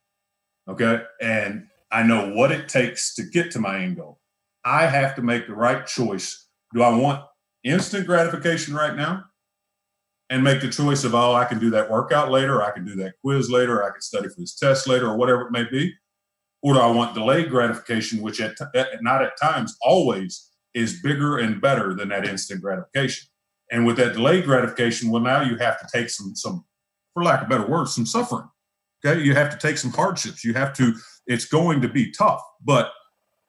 [0.68, 1.02] Okay.
[1.20, 4.18] And I know what it takes to get to my end goal.
[4.64, 6.46] I have to make the right choice.
[6.74, 7.24] Do I want
[7.64, 9.24] instant gratification right now?
[10.30, 12.94] And make the choice of, oh, I can do that workout later, I can do
[12.96, 15.94] that quiz later, I can study for this test later, or whatever it may be
[16.62, 21.38] or do I want delayed gratification, which at, at, not at times always is bigger
[21.38, 23.28] and better than that instant gratification?
[23.70, 26.64] And with that delayed gratification, well, now you have to take some some,
[27.14, 28.48] for lack of better words, some suffering.
[29.04, 30.44] Okay, you have to take some hardships.
[30.44, 30.94] You have to.
[31.26, 32.92] It's going to be tough, but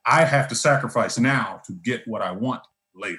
[0.05, 2.61] I have to sacrifice now to get what I want
[2.95, 3.17] later.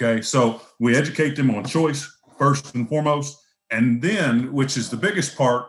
[0.00, 3.38] Okay, so we educate them on choice first and foremost,
[3.70, 5.66] and then, which is the biggest part,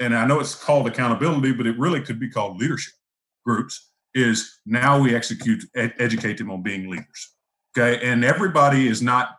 [0.00, 2.94] and I know it's called accountability, but it really could be called leadership
[3.44, 7.34] groups, is now we execute, ed- educate them on being leaders.
[7.76, 8.04] Okay.
[8.06, 9.30] And everybody is not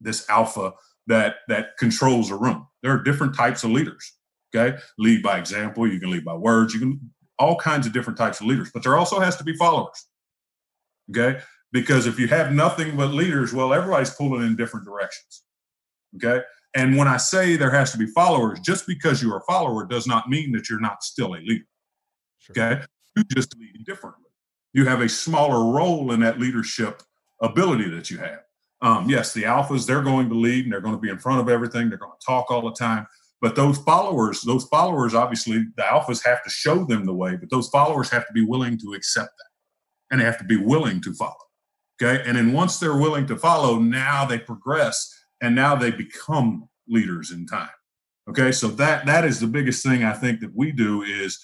[0.00, 0.72] this alpha
[1.06, 2.66] that that controls a room.
[2.82, 4.14] There are different types of leaders.
[4.54, 4.78] Okay.
[4.98, 8.40] Lead by example, you can lead by words, you can all kinds of different types
[8.40, 10.06] of leaders, but there also has to be followers.
[11.10, 11.40] Okay.
[11.72, 15.44] Because if you have nothing but leaders, well, everybody's pulling in different directions.
[16.16, 16.42] Okay.
[16.74, 20.06] And when I say there has to be followers, just because you're a follower does
[20.06, 21.64] not mean that you're not still a leader.
[22.38, 22.52] Sure.
[22.56, 22.82] Okay.
[23.16, 24.30] You just lead differently.
[24.72, 27.02] You have a smaller role in that leadership
[27.42, 28.40] ability that you have.
[28.80, 31.40] Um, yes, the alphas, they're going to lead and they're going to be in front
[31.40, 31.88] of everything.
[31.88, 33.06] They're going to talk all the time.
[33.40, 37.50] But those followers, those followers, obviously, the alphas have to show them the way, but
[37.50, 39.48] those followers have to be willing to accept that
[40.10, 41.34] and they have to be willing to follow.
[42.00, 42.22] Okay.
[42.24, 47.30] And then once they're willing to follow, now they progress and now they become leaders
[47.30, 47.68] in time.
[48.28, 48.52] Okay.
[48.52, 51.38] So that that is the biggest thing I think that we do is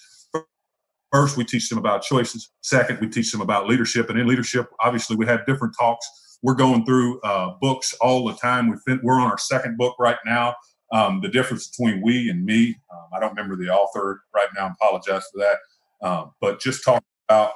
[1.11, 2.51] first we teach them about choices.
[2.61, 4.09] Second, we teach them about leadership.
[4.09, 6.05] And in leadership, obviously, we have different talks.
[6.43, 8.69] We're going through uh, books all the time.
[8.69, 10.55] We we're on our second book right now
[10.91, 12.75] um, the difference between we and me.
[12.91, 14.67] Um, I don't remember the author right now.
[14.67, 16.07] I apologize for that.
[16.07, 17.51] Um, but just talk about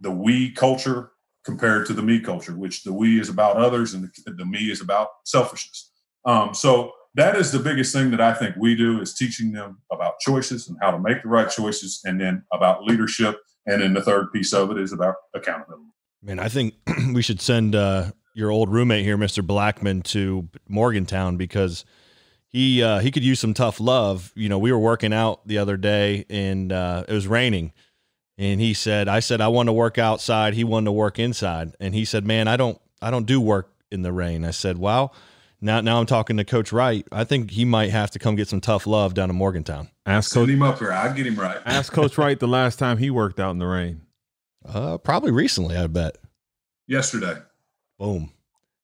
[0.00, 1.12] the we culture
[1.44, 4.70] compared to the me culture, which the we is about others and the, the me
[4.70, 5.92] is about selfishness.
[6.24, 9.78] Um, so that is the biggest thing that I think we do is teaching them
[9.90, 13.38] about choices and how to make the right choices, and then about leadership.
[13.66, 15.84] And then the third piece of it is about accountability.
[16.22, 16.74] Man, I think
[17.14, 19.46] we should send uh, your old roommate here, Mr.
[19.46, 21.84] Blackman, to Morgantown because–
[22.48, 24.32] he uh, he could use some tough love.
[24.34, 27.72] You know, we were working out the other day and uh, it was raining,
[28.38, 30.54] and he said, "I said I want to work outside.
[30.54, 33.70] He wanted to work inside." And he said, "Man, I don't I don't do work
[33.90, 35.14] in the rain." I said, "Well."
[35.60, 37.04] Now, now I'm talking to Coach Wright.
[37.10, 39.88] I think he might have to come get some tough love down in Morgantown.
[40.06, 40.92] Ask Coach him up here.
[40.92, 41.58] I'll get him right.
[41.66, 44.02] Ask Coach Wright the last time he worked out in the rain.
[44.64, 46.16] Uh, probably recently, I bet.
[46.86, 47.40] Yesterday.
[47.98, 48.32] Boom.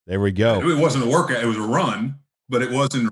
[0.07, 0.69] There we go.
[0.69, 2.17] It wasn't a workout; it was a run,
[2.49, 3.11] but it was in the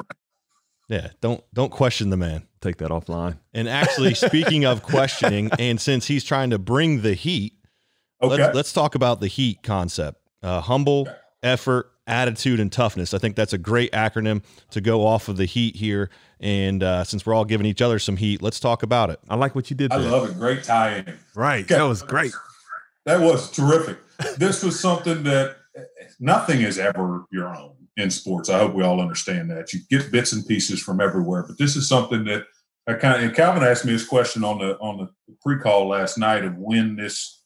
[0.89, 2.47] yeah, don't don't question the man.
[2.61, 3.39] Take that offline.
[3.53, 7.55] And actually, speaking of questioning, and since he's trying to bring the heat,
[8.23, 8.37] okay.
[8.37, 10.21] let's, let's talk about the heat concept.
[10.43, 11.09] Uh, humble,
[11.43, 13.15] effort, attitude, and toughness.
[13.15, 16.11] I think that's a great acronym to go off of the heat here.
[16.41, 19.21] And uh, since we're all giving each other some heat, let's talk about it.
[19.29, 19.93] I like what you did.
[19.93, 20.01] There.
[20.01, 20.39] I love it.
[20.39, 21.17] Great tie-in.
[21.37, 21.65] Right.
[21.65, 21.77] Okay.
[21.77, 22.33] That was great.
[23.07, 23.99] That was terrific.
[24.37, 25.57] this was something that
[26.19, 28.49] nothing is ever your own in sports.
[28.49, 29.73] I hope we all understand that.
[29.73, 32.45] You get bits and pieces from everywhere, but this is something that
[32.87, 36.19] I kind of and Calvin asked me this question on the on the pre-call last
[36.19, 37.43] night of when this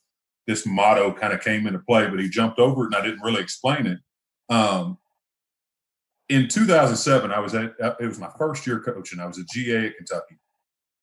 [0.47, 3.23] this motto kind of came into play, but he jumped over it and I didn't
[3.23, 3.99] really explain it.
[4.49, 4.99] Um,
[6.29, 9.21] in 2007, I was at it was my first year coaching.
[9.21, 10.37] I was a GA at Kentucky,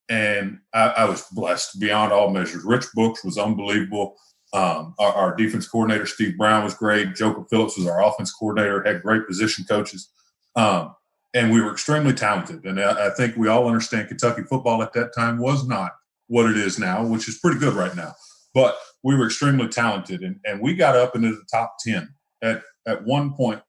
[0.09, 2.63] and I, I was blessed beyond all measures.
[2.63, 4.15] Rich Brooks was unbelievable.
[4.53, 7.15] Um, our, our, defense coordinator, Steve Brown, was great.
[7.15, 10.09] Joker Phillips was our offense coordinator, had great position coaches.
[10.55, 10.95] Um,
[11.33, 12.63] and we were extremely talented.
[12.63, 15.93] And I, I, think we all understand Kentucky football at that time was not
[16.27, 18.13] what it is now, which is pretty good right now.
[18.53, 20.21] But we were extremely talented.
[20.21, 22.13] And, and we got up into the top 10
[22.43, 23.61] at, at one point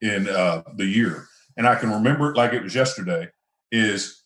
[0.00, 1.26] in uh, the year.
[1.56, 3.28] And I can remember it like it was yesterday,
[3.72, 4.22] is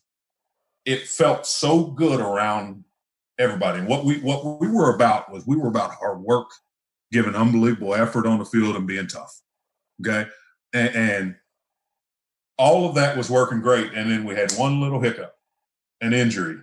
[0.85, 2.84] it felt so good around
[3.39, 3.79] everybody.
[3.81, 6.49] And what we what we were about was we were about hard work,
[7.11, 9.41] giving unbelievable effort on the field and being tough.
[10.01, 10.29] Okay.
[10.73, 11.37] And, and
[12.59, 13.93] all of that was working great.
[13.95, 15.35] And then we had one little hiccup,
[16.01, 16.59] an injury.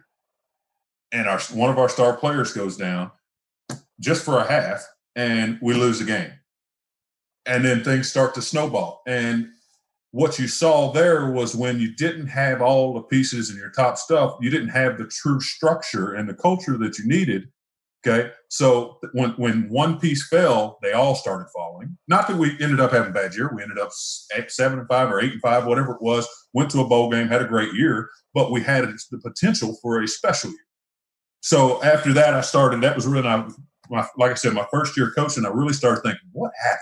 [1.11, 3.11] And our one of our star players goes down
[3.99, 6.31] just for a half, and we lose the game.
[7.45, 9.01] And then things start to snowball.
[9.05, 9.49] And
[10.11, 13.97] what you saw there was when you didn't have all the pieces and your top
[13.97, 17.47] stuff, you didn't have the true structure and the culture that you needed.
[18.05, 18.31] Okay.
[18.49, 21.97] So when, when one piece fell, they all started falling.
[22.07, 23.51] Not that we ended up having a bad year.
[23.55, 23.91] We ended up
[24.35, 27.11] eight, seven and five or eight and five, whatever it was, went to a bowl
[27.11, 30.59] game, had a great year, but we had the potential for a special year.
[31.41, 33.23] So after that, I started, that was really,
[33.89, 36.79] my, like I said, my first year coaching, I really started thinking, what happened?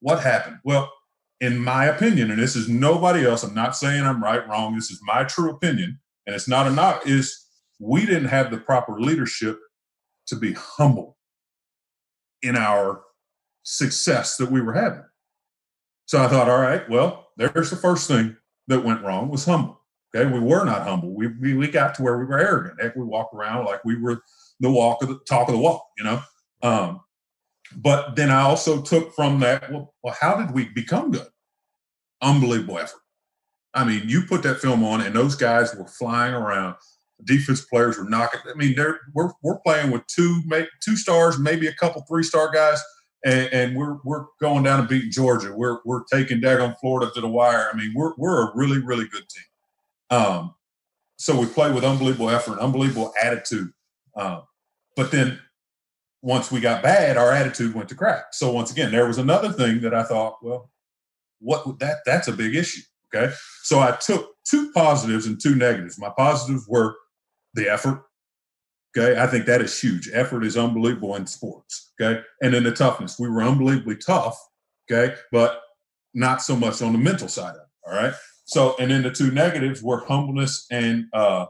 [0.00, 0.58] What happened?
[0.64, 0.92] Well,
[1.40, 4.74] in my opinion, and this is nobody else, I'm not saying I'm right, wrong.
[4.74, 7.46] This is my true opinion, and it's not a knock, is
[7.78, 9.58] we didn't have the proper leadership
[10.28, 11.16] to be humble
[12.42, 13.02] in our
[13.62, 15.04] success that we were having.
[16.06, 18.36] So I thought, all right, well, there's the first thing
[18.68, 19.80] that went wrong was humble.
[20.14, 21.12] Okay, we were not humble.
[21.14, 22.80] We, we, we got to where we were arrogant.
[22.80, 24.22] Heck, we walked around like we were
[24.60, 26.22] the walk of the talk of the walk, you know.
[26.62, 27.00] Um,
[27.76, 31.28] but then I also took from that, well, well, how did we become good?
[32.22, 33.00] Unbelievable effort.
[33.74, 36.76] I mean, you put that film on, and those guys were flying around.
[37.24, 38.40] Defense players were knocking.
[38.48, 40.42] I mean, they're we're we're playing with two
[40.82, 42.80] two stars, maybe a couple three star guys,
[43.24, 45.52] and, and, we're we're going down and beating Georgia.
[45.54, 47.68] We're we're taking Dagon Florida to the wire.
[47.72, 50.18] I mean, we're we're a really really good team.
[50.18, 50.54] Um,
[51.16, 53.72] so we play with unbelievable effort, unbelievable attitude.
[54.16, 54.42] Um,
[54.96, 55.40] but then
[56.24, 58.26] once we got bad, our attitude went to crap.
[58.32, 60.70] So once again, there was another thing that I thought, well,
[61.40, 62.82] what that that's a big issue.
[63.14, 63.32] Okay.
[63.62, 65.98] So I took two positives and two negatives.
[65.98, 66.96] My positives were
[67.54, 68.04] the effort
[68.96, 69.20] Okay.
[69.20, 70.08] I think that is huge.
[70.12, 71.92] Effort is unbelievable in sports.
[72.00, 72.20] Okay.
[72.42, 73.18] And then the toughness.
[73.18, 74.38] We were unbelievably tough.
[74.90, 75.14] Okay.
[75.32, 75.60] But
[76.14, 77.88] not so much on the mental side of it.
[77.88, 78.14] All right.
[78.46, 81.46] So, and then the two negatives were humbleness and uh,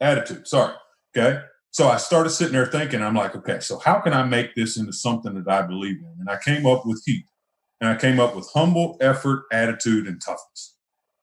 [0.00, 0.48] attitude.
[0.48, 0.74] Sorry.
[1.16, 1.40] Okay.
[1.76, 4.78] So I started sitting there thinking, I'm like, okay, so how can I make this
[4.78, 6.14] into something that I believe in?
[6.20, 7.26] And I came up with heat
[7.82, 10.78] and I came up with humble, effort, attitude, and toughness.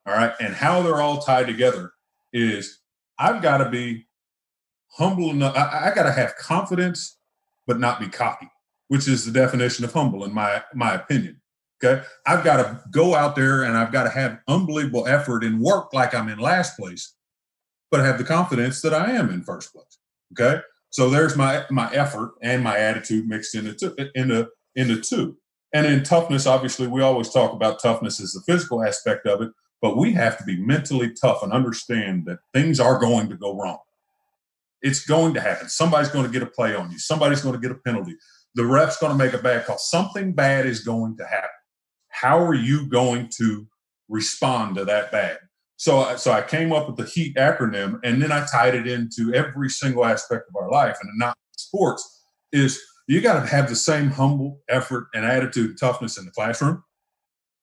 [0.05, 0.31] All right.
[0.39, 1.93] And how they're all tied together
[2.33, 2.81] is
[3.17, 4.05] I've got to be
[4.89, 5.57] humble enough.
[5.57, 7.17] I, I got to have confidence,
[7.65, 8.51] but not be cocky,
[8.89, 11.41] which is the definition of humble, in my my opinion.
[11.83, 15.59] Okay, I've got to go out there and I've got to have unbelievable effort and
[15.59, 17.15] work like I'm in last place,
[17.89, 19.97] but have the confidence that I am in first place.
[20.33, 25.37] Okay, so there's my my effort and my attitude mixed into two, into into two.
[25.73, 29.49] And in toughness, obviously, we always talk about toughness as the physical aspect of it,
[29.81, 33.57] but we have to be mentally tough and understand that things are going to go
[33.57, 33.79] wrong.
[34.83, 35.69] It's going to happen.
[35.69, 36.99] Somebody's going to get a play on you.
[36.99, 38.15] Somebody's going to get a penalty.
[38.55, 39.79] The ref's going to make a bad call.
[39.79, 41.49] Something bad is going to happen.
[42.09, 43.65] How are you going to
[44.09, 45.39] respond to that bad?
[45.77, 49.33] So, so I came up with the HEAT acronym, and then I tied it into
[49.33, 52.25] every single aspect of our life, and not sports.
[52.51, 56.31] Is you got to have the same humble effort and attitude and toughness in the
[56.31, 56.83] classroom.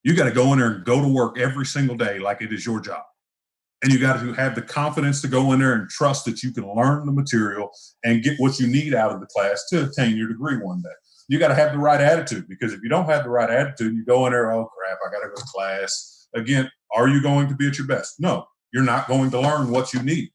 [0.03, 2.53] You got to go in there and go to work every single day like it
[2.53, 3.03] is your job
[3.83, 6.53] and you got to have the confidence to go in there and trust that you
[6.53, 7.70] can learn the material
[8.05, 10.90] and get what you need out of the class to attain your degree one day.
[11.29, 13.94] You got to have the right attitude because if you don't have the right attitude,
[13.94, 16.29] you go in there, oh crap, I got to go to class.
[16.35, 18.16] Again, are you going to be at your best?
[18.18, 20.31] No, you're not going to learn what you need.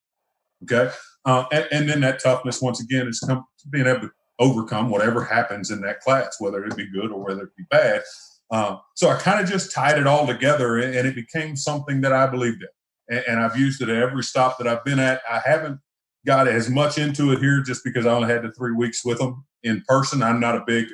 [0.63, 0.91] Okay.
[1.25, 5.23] Uh, and, and, then that toughness, once again, is come, being able to overcome whatever
[5.23, 8.03] happens in that class, whether it be good or whether it be bad.
[8.51, 12.13] Uh, so I kind of just tied it all together and it became something that
[12.13, 12.67] I believed in
[13.09, 15.21] and, and I've used it at every stop that I've been at.
[15.29, 15.79] I haven't
[16.25, 19.19] got as much into it here just because I only had the three weeks with
[19.19, 20.23] them in person.
[20.23, 20.87] I'm not a big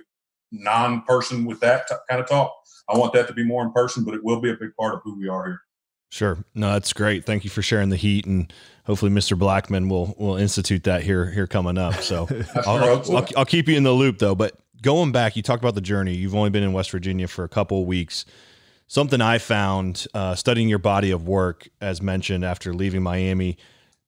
[0.51, 2.53] non-person with that t- kind of talk.
[2.89, 4.93] I want that to be more in person, but it will be a big part
[4.93, 5.61] of who we are here.
[6.09, 6.37] Sure.
[6.53, 7.25] No, that's great.
[7.25, 8.51] Thank you for sharing the heat, and
[8.85, 9.39] hopefully, Mr.
[9.39, 11.95] Blackman will will institute that here here coming up.
[12.01, 12.27] So
[12.65, 14.35] I'll, I'll, I'll, I'll, keep you in the loop though.
[14.35, 16.13] But going back, you talked about the journey.
[16.13, 18.25] You've only been in West Virginia for a couple of weeks
[18.91, 23.57] something I found uh, studying your body of work, as mentioned after leaving Miami,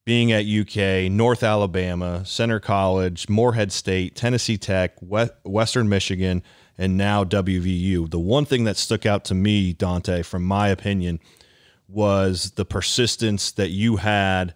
[0.06, 6.44] being at UK, North Alabama, Centre College, Morehead State, Tennessee Tech, Western Michigan,
[6.78, 8.10] and now WVU.
[8.10, 11.20] The one thing that stuck out to me, Dontae, from my opinion,
[11.88, 14.56] was the persistence that you had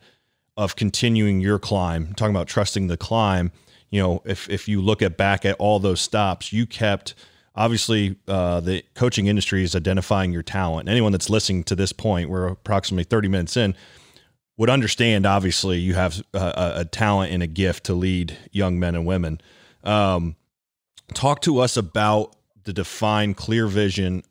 [0.57, 2.07] of continuing your climb.
[2.07, 3.51] I'm talking about trusting the climb.
[3.89, 7.13] You know, if if you look at back at all those stops, you kept–
[7.57, 10.87] obviously uh, the coaching industry is identifying your talent.
[10.87, 13.75] Anyone that's listening to this point, we're approximately 30 minutes in,
[14.57, 15.25] would understand.
[15.25, 19.39] Obviously, you have a, a talent and a gift to lead young men and women.
[19.83, 20.35] Um,
[21.13, 24.23] talk to us about the defined, clear vision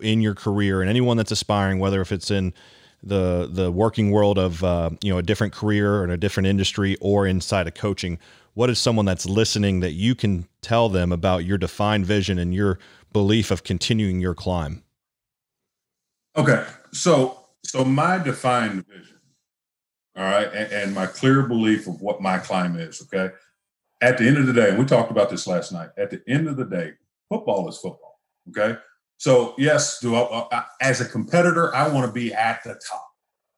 [0.00, 2.54] in your career, and anyone that's aspiring, whether if it's in
[3.02, 6.96] the the working world of uh, you know a different career and a different industry,
[7.00, 8.18] or inside of coaching
[8.54, 12.54] what is someone that's listening that you can tell them about your defined vision and
[12.54, 12.78] your
[13.12, 14.82] belief of continuing your climb?
[16.36, 16.66] Okay.
[16.92, 19.11] So, so my defined vision,
[20.16, 23.34] all right, and, and my clear belief of what my climb is, okay.
[24.00, 26.22] At the end of the day, and we talked about this last night, at the
[26.28, 26.92] end of the day,
[27.28, 28.20] football is football,
[28.50, 28.78] okay.
[29.18, 32.78] So, yes, do I, uh, I, as a competitor, I want to be at the
[32.90, 33.08] top.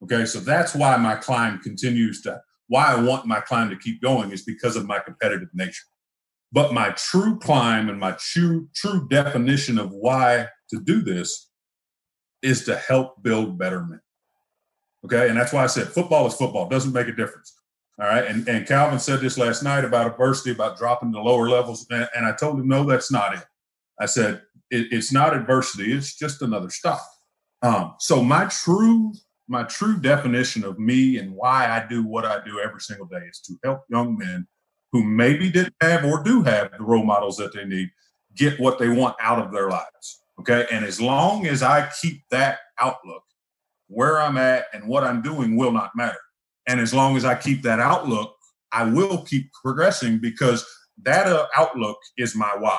[0.05, 0.27] Okay.
[0.27, 4.31] So that's why my climb continues to why I want my climb to keep going
[4.31, 5.85] is because of my competitive nature.
[6.53, 11.51] But my true climb and my true true definition of why to do this
[12.43, 14.01] is to help build better men.
[15.05, 16.69] Okay, and that's why I said football is football.
[16.69, 17.55] Doesn't make a difference.
[18.01, 21.49] All right, and and Calvin said this last night about adversity, about dropping to lower
[21.49, 23.45] levels, and, and I told him no, that's not it.
[24.01, 27.01] I said it, it's not adversity; it's just another stop.
[27.63, 29.13] Um, so my true
[29.49, 33.27] my true definition of me and why I do what I do every single day
[33.29, 34.47] is to help young men
[34.93, 37.91] who maybe didn't have or do have the role models that they need
[38.37, 40.23] get what they want out of their lives.
[40.41, 40.67] Okay.
[40.71, 43.24] And as long as I keep that outlook,
[43.95, 46.19] where I'm at and what I'm doing will not matter.
[46.67, 48.35] And as long as I keep that outlook,
[48.73, 50.67] I will keep progressing because
[51.03, 52.79] that uh, outlook is my why.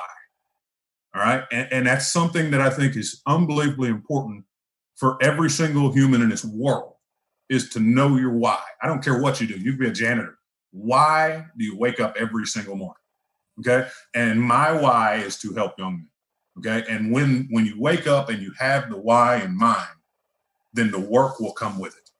[1.14, 1.44] All right.
[1.50, 4.44] And, and that's something that I think is unbelievably important
[4.96, 6.94] for every single human in this world
[7.48, 8.60] is to know your why.
[8.82, 9.54] I don't care what you do.
[9.54, 10.38] You can be a janitor.
[10.72, 13.02] Why do you wake up every single morning?
[13.60, 13.88] Okay.
[14.14, 16.08] And my why is to help young men.
[16.58, 16.92] Okay.
[16.92, 19.88] And when when you wake up and you have the why in mind,
[20.76, 22.10] then the work will come with it.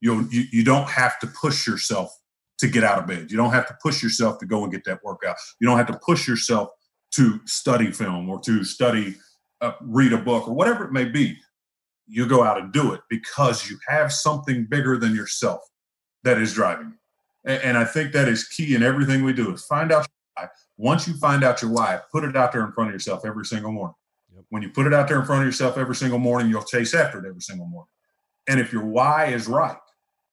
[0.00, 2.10] You'll, you you don't have to push yourself
[2.58, 3.30] to get out of bed.
[3.30, 5.36] You don't have to push yourself to go and get that workout.
[5.60, 6.70] You don't have to push yourself
[7.12, 9.16] to study film or to study,
[9.60, 11.36] uh, read a book or whatever it may be.
[12.06, 15.60] You go out and do it because you have something bigger than yourself
[16.24, 17.52] that is driving you.
[17.52, 20.48] And, and I think that is key in everything we do is find out why.
[20.76, 23.44] Once you find out your why, put it out there in front of yourself every
[23.44, 23.94] single morning.
[24.48, 26.94] When you put it out there in front of yourself every single morning, you'll chase
[26.94, 27.88] after it every single morning.
[28.50, 29.76] And if your why is right,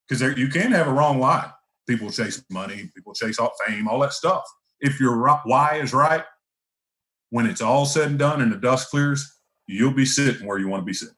[0.10, 1.52] because you can have a wrong why.
[1.88, 4.42] People chase money, people chase all fame, all that stuff.
[4.80, 6.24] If your why is right,
[7.30, 9.24] when it's all said and done and the dust clears,
[9.68, 11.14] you'll be sitting where you want to be sitting.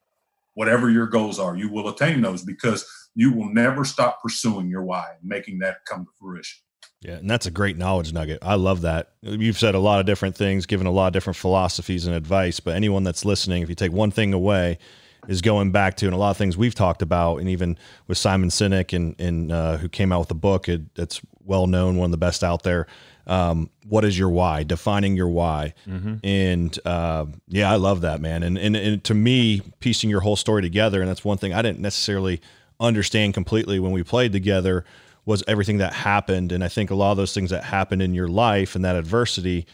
[0.56, 2.86] Whatever your goals are, you will attain those because
[3.16, 6.60] you will never stop pursuing your why and making that come to fruition.
[7.00, 8.39] Yeah, and that's a great knowledge nugget.
[8.41, 9.14] I love that.
[9.22, 12.60] You've said a lot of different things, given a lot of different philosophies and advice,
[12.60, 14.80] but anyone that's listening, if you take one thing away,
[15.28, 18.18] is going back to and a lot of things we've talked about, and even with
[18.18, 21.98] Simon Sinek and and uh, who came out with a book it, that's well known,
[21.98, 22.88] one of the best out there.
[23.28, 24.64] Um, what is your why?
[24.64, 26.16] Defining your why, mm-hmm.
[26.24, 28.42] and uh, yeah, I love that man.
[28.44, 31.62] And, and and to me, piecing your whole story together, and that's one thing I
[31.62, 32.42] didn't necessarily
[32.80, 34.86] understand completely when we played together
[35.26, 36.52] was everything that happened.
[36.52, 38.96] And I think a lot of those things that happened in your life and that
[38.96, 39.68] adversity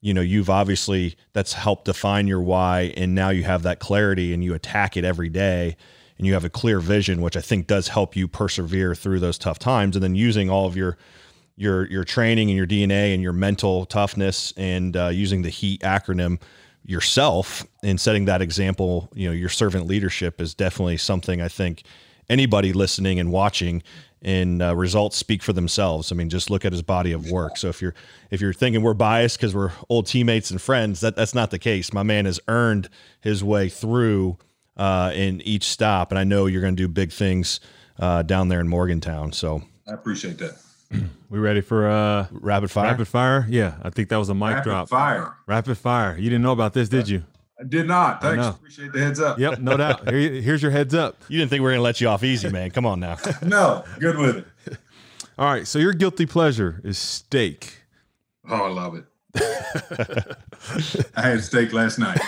[0.00, 4.32] you know you've obviously that's helped define your why and now you have that clarity
[4.32, 5.76] and you attack it every day
[6.18, 9.38] and you have a clear vision which i think does help you persevere through those
[9.38, 9.96] tough times.
[9.96, 10.96] And then using all of your
[11.56, 15.80] your your training and your dna and your mental toughness and uh, using the heat
[15.82, 16.40] acronym
[16.84, 21.82] yourself and setting that example you know your servant leadership is definitely something i think
[22.30, 23.82] anybody listening and watching
[24.22, 26.12] and uh, results speak for themselves.
[26.12, 27.56] I mean, just look at his body of work.
[27.56, 27.94] So if you're
[28.30, 31.58] if you're thinking we're biased because we're old teammates and friends, that that's not the
[31.58, 31.92] case.
[31.92, 32.88] My man has earned
[33.20, 34.38] his way through
[34.76, 37.60] uh, in each stop, and I know you're going to do big things
[37.98, 39.32] uh, down there in Morgantown.
[39.32, 40.56] So I appreciate that.
[41.30, 42.90] we ready for uh rapid fire?
[42.90, 43.46] Rapid fire?
[43.48, 44.88] Yeah, I think that was a mic rapid drop.
[44.88, 45.34] Fire.
[45.46, 46.16] Rapid fire.
[46.16, 47.24] You didn't know about this, did you?
[47.60, 48.22] I did not.
[48.22, 48.46] Thanks.
[48.46, 49.38] Appreciate the heads up.
[49.38, 50.08] Yep, no doubt.
[50.08, 51.22] Here, here's your heads up.
[51.28, 52.70] You didn't think we were going to let you off easy, man.
[52.70, 53.18] Come on now.
[53.42, 54.78] no, good with it.
[55.38, 55.66] All right.
[55.66, 57.82] So your guilty pleasure is steak.
[58.48, 59.04] Oh, I love it.
[61.14, 62.18] I had steak last night.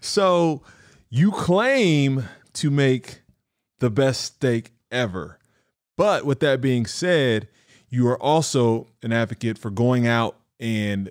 [0.00, 0.62] so
[1.10, 3.22] you claim to make
[3.80, 5.38] the best steak ever.
[5.96, 7.48] But with that being said,
[7.88, 11.10] you are also an advocate for going out and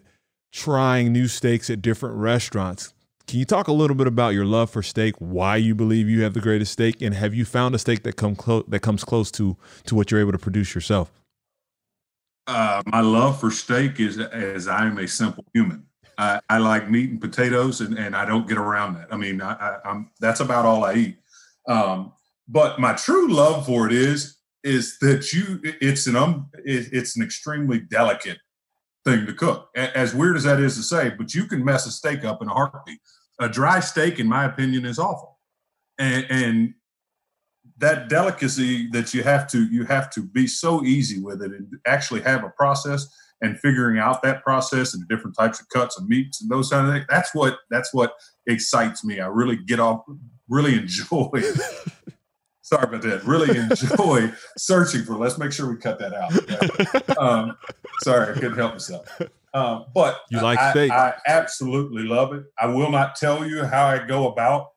[0.51, 2.93] trying new steaks at different restaurants.
[3.31, 6.21] Can you talk a little bit about your love for steak, why you believe you
[6.23, 9.05] have the greatest steak, and have you found a steak that come close that comes
[9.05, 9.55] close to
[9.85, 11.13] to what you're able to produce yourself?
[12.45, 15.85] Uh, my love for steak is as I am a simple human.
[16.17, 19.07] I, I, like meat and potatoes, and, and I don't get around that.
[19.13, 21.17] I mean, I, am that's about all I eat.
[21.69, 22.11] Um,
[22.49, 27.15] but my true love for it is is that you it's an um, it, it's
[27.15, 28.39] an extremely delicate
[29.05, 29.69] thing to cook.
[29.73, 32.49] As weird as that is to say, but you can mess a steak up in
[32.49, 32.99] a heartbeat.
[33.39, 35.39] A dry steak, in my opinion, is awful,
[35.97, 36.73] and, and
[37.77, 41.67] that delicacy that you have to you have to be so easy with it and
[41.87, 43.07] actually have a process
[43.41, 46.69] and figuring out that process and the different types of cuts of meats and those
[46.69, 47.05] kind of things.
[47.09, 48.13] That's what that's what
[48.47, 49.19] excites me.
[49.19, 50.01] I really get off,
[50.47, 51.29] really enjoy
[52.71, 53.23] sorry about that.
[53.25, 55.15] Really enjoy searching for.
[55.15, 57.17] Let's make sure we cut that out.
[57.17, 57.57] Um,
[58.03, 59.21] sorry, I couldn't help myself.
[59.53, 60.91] Um, but you like I, steak?
[60.91, 62.45] I absolutely love it.
[62.59, 64.67] I will not tell you how I go about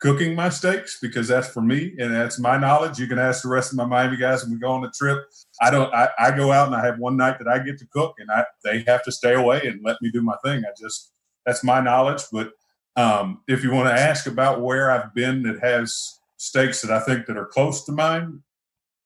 [0.00, 2.98] cooking my steaks because that's for me and that's my knowledge.
[2.98, 5.24] You can ask the rest of my Miami guys when we go on the trip.
[5.62, 5.92] I don't.
[5.94, 8.30] I, I go out and I have one night that I get to cook, and
[8.30, 10.62] I they have to stay away and let me do my thing.
[10.64, 11.12] I just
[11.46, 12.22] that's my knowledge.
[12.30, 12.52] But
[12.96, 17.00] um, if you want to ask about where I've been that has steaks that I
[17.00, 18.42] think that are close to mine.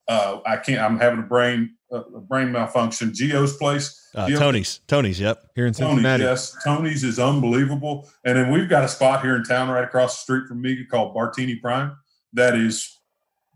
[0.09, 0.81] Uh, I can't.
[0.81, 3.13] I'm having a brain a brain malfunction.
[3.15, 4.00] Geo's place.
[4.15, 4.81] Uh, Tony's.
[4.87, 5.21] Tony's.
[5.21, 5.51] Yep.
[5.55, 6.23] Here in Cincinnati.
[6.23, 6.57] Tony's, yes.
[6.65, 8.09] Tony's is unbelievable.
[8.25, 10.85] And then we've got a spot here in town right across the street from me
[10.85, 11.97] called Bartini Prime.
[12.33, 12.99] That is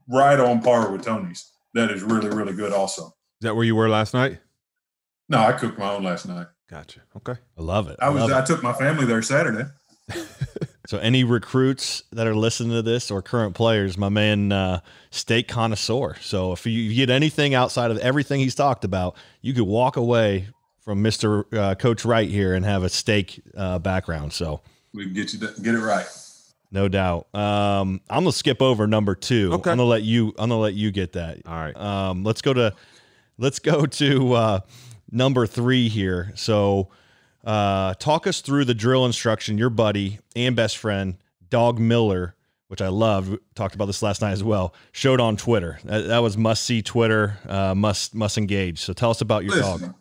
[0.08, 1.50] right on par with Tony's.
[1.74, 2.72] That is really really good.
[2.72, 3.06] Also.
[3.06, 4.38] Is that where you were last night?
[5.28, 6.46] No, I cooked my own last night.
[6.70, 7.00] Gotcha.
[7.16, 7.34] Okay.
[7.58, 7.96] I love it.
[8.00, 8.30] I, was.
[8.30, 9.68] I took my family there Saturday.
[10.86, 14.80] So any recruits that are listening to this or current players, my man, uh,
[15.10, 16.16] steak connoisseur.
[16.20, 20.48] So if you get anything outside of everything he's talked about, you could walk away
[20.80, 24.34] from Mister uh, Coach Wright here and have a steak uh, background.
[24.34, 24.60] So
[24.92, 26.06] we can get you to, get it right.
[26.70, 27.34] No doubt.
[27.34, 29.52] Um, I'm gonna skip over number two.
[29.54, 29.70] Okay.
[29.70, 30.28] I'm gonna let you.
[30.38, 31.38] I'm gonna let you get that.
[31.46, 31.76] All right.
[31.76, 32.74] Um, let's go to
[33.38, 34.60] let's go to uh,
[35.10, 36.32] number three here.
[36.34, 36.90] So
[37.44, 41.16] uh, talk us through the drill instruction your buddy and best friend,
[41.50, 42.34] Dog Miller,
[42.68, 43.30] which I loved.
[43.30, 44.74] We talked about this last night as well.
[44.92, 45.78] Showed on Twitter.
[45.84, 47.38] That, that was must see Twitter.
[47.48, 48.80] Uh, must must engage.
[48.80, 49.94] So tell us about your Listen, dog.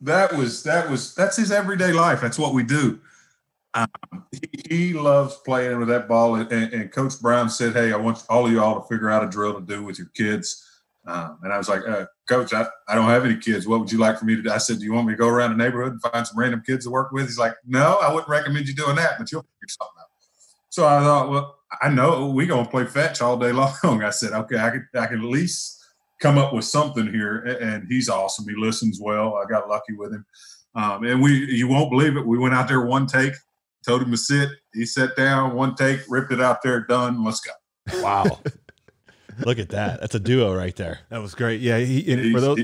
[0.00, 2.20] That was that was that's his everyday life.
[2.20, 3.00] That's what we do.
[3.74, 3.88] Um,
[4.30, 6.36] he, he loves playing with that ball.
[6.36, 9.28] And, and Coach Brown said, "Hey, I want all of y'all to figure out a
[9.28, 10.70] drill to do with your kids."
[11.06, 13.66] Um, and I was like, uh, Coach, I, I don't have any kids.
[13.66, 14.50] What would you like for me to do?
[14.50, 16.62] I said, Do you want me to go around the neighborhood and find some random
[16.64, 17.26] kids to work with?
[17.26, 20.06] He's like, No, I wouldn't recommend you doing that, but you'll figure something out.
[20.70, 23.52] So I thought, Well, I know we're gonna play fetch all day
[23.84, 24.02] long.
[24.02, 25.84] I said, Okay, I can I can at least
[26.20, 27.38] come up with something here.
[27.60, 28.48] And he's awesome.
[28.48, 29.36] He listens well.
[29.36, 30.24] I got lucky with him.
[30.74, 32.26] Um, and we, you won't believe it.
[32.26, 33.34] We went out there one take,
[33.86, 34.48] told him to sit.
[34.72, 37.22] He sat down, one take, ripped it out there, done.
[37.24, 37.52] Let's go.
[38.02, 38.40] Wow.
[39.44, 40.00] Look at that.
[40.00, 41.00] That's a duo right there.
[41.10, 41.60] That was great.
[41.60, 42.60] Yeah, he, and for those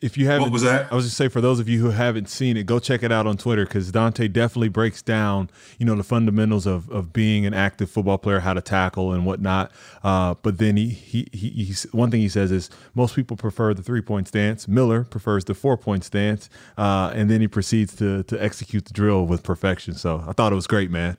[0.00, 0.90] if you haven't what was that?
[0.90, 3.12] I was just say for those of you who haven't seen it, go check it
[3.12, 7.44] out on Twitter because Dontae definitely breaks down, you know, the fundamentals of of being
[7.44, 9.70] an active football player, how to tackle and whatnot.
[10.02, 13.74] Uh, but then he, he he he's one thing he says is most people prefer
[13.74, 14.66] the three point stance.
[14.66, 18.94] Miller prefers the four point stance, uh, and then he proceeds to to execute the
[18.94, 19.94] drill with perfection.
[19.94, 21.18] So I thought it was great, man.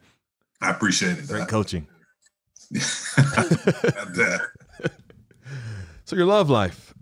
[0.59, 1.27] I appreciate it.
[1.27, 1.87] Great coaching.
[6.07, 6.93] So your love life.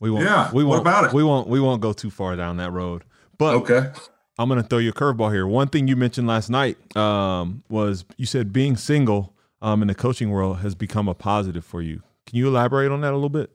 [0.00, 0.24] We won't.
[0.24, 0.80] Yeah, We won't.
[0.80, 1.12] about it?
[1.12, 1.46] We won't.
[1.46, 3.04] We won't go too far down that road.
[3.36, 3.90] But okay.
[4.38, 5.46] I'm going to throw you a curveball here.
[5.46, 9.94] One thing you mentioned last night um, was you said being single um, in the
[9.94, 12.02] coaching world has become a positive for you.
[12.26, 13.50] Can you elaborate on that a little bit?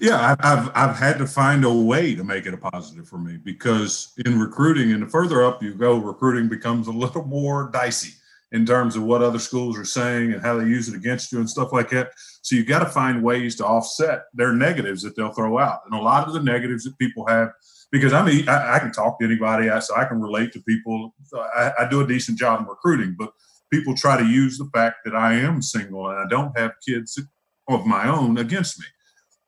[0.00, 3.36] Yeah, I've I've had to find a way to make it a positive for me
[3.36, 8.14] because in recruiting, and the further up you go, recruiting becomes a little more dicey
[8.52, 11.38] in terms of what other schools are saying and how they use it against you
[11.38, 12.12] and stuff like that.
[12.42, 15.98] So you've got to find ways to offset their negatives that they'll throw out, and
[15.98, 17.50] a lot of the negatives that people have.
[17.90, 20.60] Because I mean, I, I can talk to anybody, I, so I can relate to
[20.60, 21.14] people.
[21.34, 23.32] I, I do a decent job in recruiting, but
[23.72, 27.20] people try to use the fact that I am single and I don't have kids
[27.68, 28.86] of my own against me.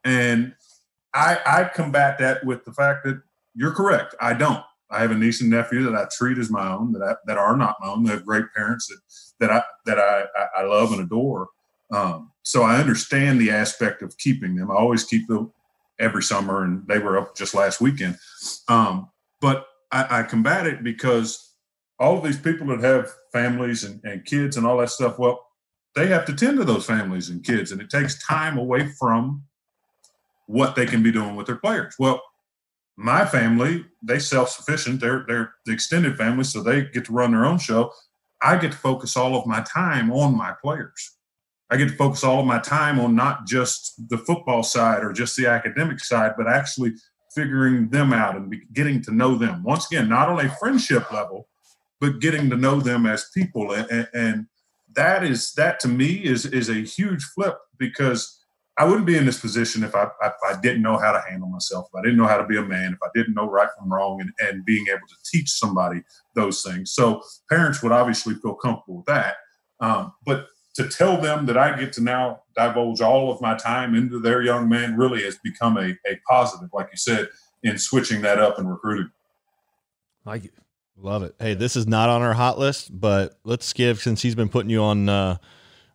[0.05, 0.55] And
[1.15, 3.21] I, I combat that with the fact that
[3.55, 4.15] you're correct.
[4.21, 4.63] I don't.
[4.91, 7.39] I have a niece and nephew that I treat as my own, that I, that
[7.39, 8.05] are not my own.
[8.05, 8.99] They have great parents that
[9.41, 10.25] that I that I,
[10.57, 11.49] I- love and adore.
[11.93, 14.71] Um, so I understand the aspect of keeping them.
[14.71, 15.53] I always keep them
[15.99, 18.17] every summer, and they were up just last weekend.
[18.69, 19.11] Um,
[19.41, 21.55] but I, I combat it because
[21.99, 25.47] all of these people that have families and, and kids and all that stuff, well,
[25.95, 29.43] they have to tend to those families and kids, and it takes time away from
[30.47, 31.95] what they can be doing with their players.
[31.99, 32.23] Well,
[33.01, 35.01] my family, they self-sufficient.
[35.01, 37.93] They're they're the extended family, so they get to run their own show.
[38.43, 41.17] I get to focus all of my time on my players.
[41.71, 45.13] I get to focus all of my time on not just the football side or
[45.13, 46.93] just the academic side, but actually
[47.35, 49.63] figuring them out and getting to know them.
[49.63, 51.49] Once again, not on a friendship level,
[52.01, 53.73] but getting to know them as people.
[53.73, 54.47] And, and, and
[54.95, 58.40] that is that to me is is a huge flip because
[58.81, 61.51] I wouldn't be in this position if I, if I didn't know how to handle
[61.51, 63.69] myself, if I didn't know how to be a man, if I didn't know right
[63.79, 66.01] from wrong, and, and being able to teach somebody
[66.35, 66.91] those things.
[66.93, 67.21] So
[67.51, 69.35] parents would obviously feel comfortable with that.
[69.81, 73.95] Um, but to tell them that I get to now divulge all of my time
[73.95, 77.29] into their young man really has become a, a positive, like you said,
[77.63, 79.11] in switching that up and recruiting.
[80.25, 80.55] Like it.
[80.97, 81.35] Love it.
[81.39, 84.71] Hey, this is not on our hot list, but let's give since he's been putting
[84.71, 85.37] you on uh,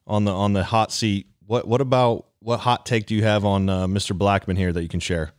[0.05, 1.25] on the on the hot seat.
[1.47, 4.15] What what about what hot take do you have on uh, Mr.
[4.15, 5.31] Blackman here that you can share?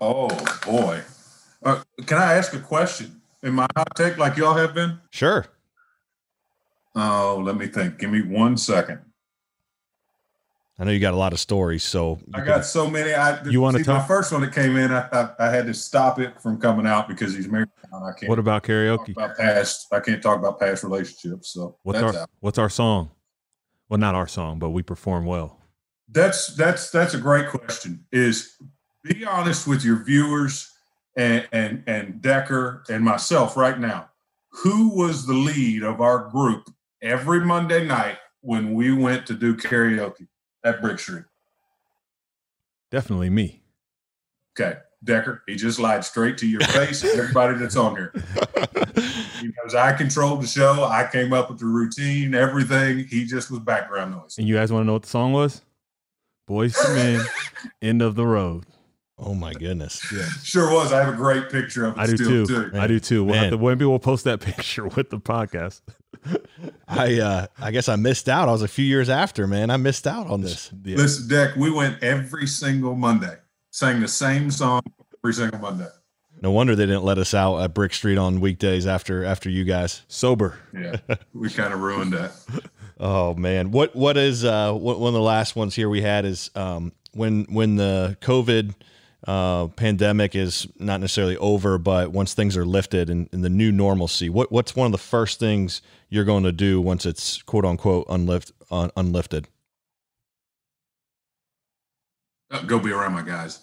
[0.00, 0.28] Oh
[0.64, 1.02] boy.
[1.62, 3.20] Uh, can I ask a question?
[3.42, 4.98] In my hot take like y'all have been?
[5.10, 5.44] Sure.
[6.94, 7.98] Oh, let me think.
[7.98, 9.00] Give me one second.
[10.78, 13.12] I know you got a lot of stories, so I can- got so many.
[13.12, 14.90] I You wanna see, my first one that came in.
[14.90, 17.68] I, I I had to stop it from coming out because he's married.
[17.92, 19.10] and I can't What about karaoke?
[19.12, 19.88] about past.
[19.92, 21.50] I can't talk about past relationships.
[21.50, 22.30] So What's that's our out.
[22.40, 23.10] What's our song?
[23.90, 25.58] Well, not our song, but we perform well.
[26.08, 28.06] That's that's that's a great question.
[28.12, 28.56] Is
[29.02, 30.72] be honest with your viewers
[31.16, 34.08] and and and Decker and myself right now.
[34.62, 36.70] Who was the lead of our group
[37.02, 40.28] every Monday night when we went to do karaoke
[40.64, 41.24] at Brick Street?
[42.90, 43.62] Definitely me.
[44.58, 47.04] Okay, Decker, he just lied straight to your face.
[47.04, 48.12] Everybody that's on here,
[49.40, 50.84] he knows I controlled the show.
[50.84, 53.06] I came up with the routine, everything.
[53.06, 54.36] He just was background noise.
[54.38, 55.62] And you guys want to know what the song was?
[56.48, 57.26] Boyz II Men,
[57.82, 58.64] End of the Road.
[59.18, 60.04] oh my goodness.
[60.12, 60.26] Yeah.
[60.42, 60.92] Sure was.
[60.92, 62.70] I have a great picture of it I do still too.
[62.70, 62.78] too.
[62.78, 63.24] I do too.
[63.24, 65.82] We'll have to, maybe we'll post that picture with the podcast.
[66.88, 68.48] I uh I guess I missed out.
[68.48, 69.70] I was a few years after, man.
[69.70, 70.70] I missed out on this.
[70.84, 70.96] Yeah.
[70.96, 73.36] Listen, Deck, we went every single Monday,
[73.70, 74.82] sang the same song
[75.24, 75.86] every single Monday.
[76.42, 79.64] No wonder they didn't let us out at Brick Street on weekdays after after you
[79.64, 80.02] guys.
[80.08, 80.58] Sober.
[80.72, 80.96] Yeah,
[81.34, 82.32] we kind of ruined that.
[83.02, 86.26] Oh man, what what is uh what, one of the last ones here we had
[86.26, 88.74] is um when when the COVID
[89.26, 93.72] uh, pandemic is not necessarily over, but once things are lifted and, and the new
[93.72, 97.64] normalcy, what what's one of the first things you're going to do once it's quote
[97.64, 99.48] unquote unlift un, unlifted?
[102.50, 103.60] Uh, go be around my guys.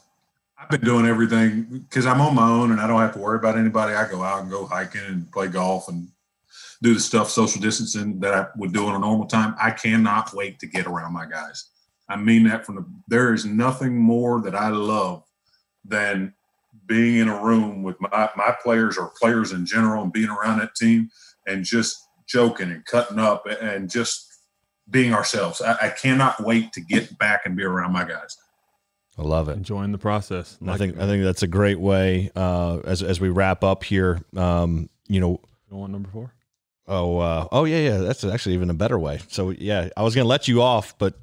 [0.57, 3.37] I've been doing everything because I'm on my own and I don't have to worry
[3.37, 3.93] about anybody.
[3.93, 6.07] I go out and go hiking and play golf and
[6.81, 9.55] do the stuff social distancing that I would do in a normal time.
[9.61, 11.69] I cannot wait to get around my guys.
[12.09, 15.23] I mean that from the there is nothing more that I love
[15.85, 16.33] than
[16.87, 20.59] being in a room with my, my players or players in general and being around
[20.59, 21.09] that team
[21.45, 21.97] and just
[22.27, 24.25] joking and cutting up and just
[24.89, 25.61] being ourselves.
[25.61, 28.37] I, I cannot wait to get back and be around my guys.
[29.17, 29.53] I love it.
[29.53, 30.57] Enjoying the process.
[30.61, 33.63] Like I think it, I think that's a great way uh, as as we wrap
[33.63, 34.21] up here.
[34.35, 35.41] Um, you know,
[35.71, 36.33] you want number four?
[36.87, 37.97] Oh, uh, oh yeah, yeah.
[37.97, 39.19] That's actually even a better way.
[39.27, 41.15] So yeah, I was gonna let you off, but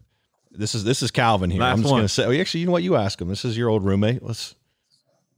[0.51, 1.61] this is this is Calvin here.
[1.61, 2.01] Last I'm just one.
[2.01, 2.24] gonna say.
[2.24, 2.82] Oh, actually, you know what?
[2.82, 3.28] You ask him.
[3.28, 4.22] This is your old roommate.
[4.22, 4.55] Let's.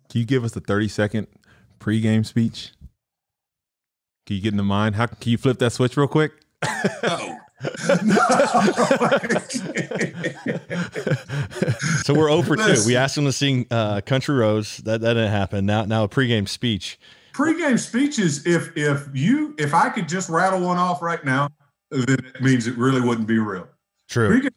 [0.09, 1.27] Can you give us a thirty second
[1.79, 2.73] pregame speech?
[4.25, 4.97] Can you get in the mind?
[4.97, 6.33] How can you flip that switch real quick?
[6.65, 7.39] oh.
[12.03, 12.83] So we're over two.
[12.87, 15.65] We asked him to sing uh, "Country Roads." That that didn't happen.
[15.65, 16.99] Now now a pregame speech.
[17.33, 18.47] Pregame speeches.
[18.47, 21.49] If if you if I could just rattle one off right now,
[21.91, 23.69] then it means it really wouldn't be real.
[24.09, 24.29] True.
[24.29, 24.51] Pregame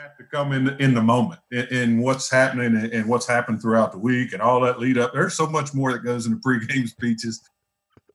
[0.00, 3.60] have to come in in the moment in, in what's happening and, and what's happened
[3.60, 5.12] throughout the week and all that lead up.
[5.12, 7.42] There's so much more that goes into pregame speeches.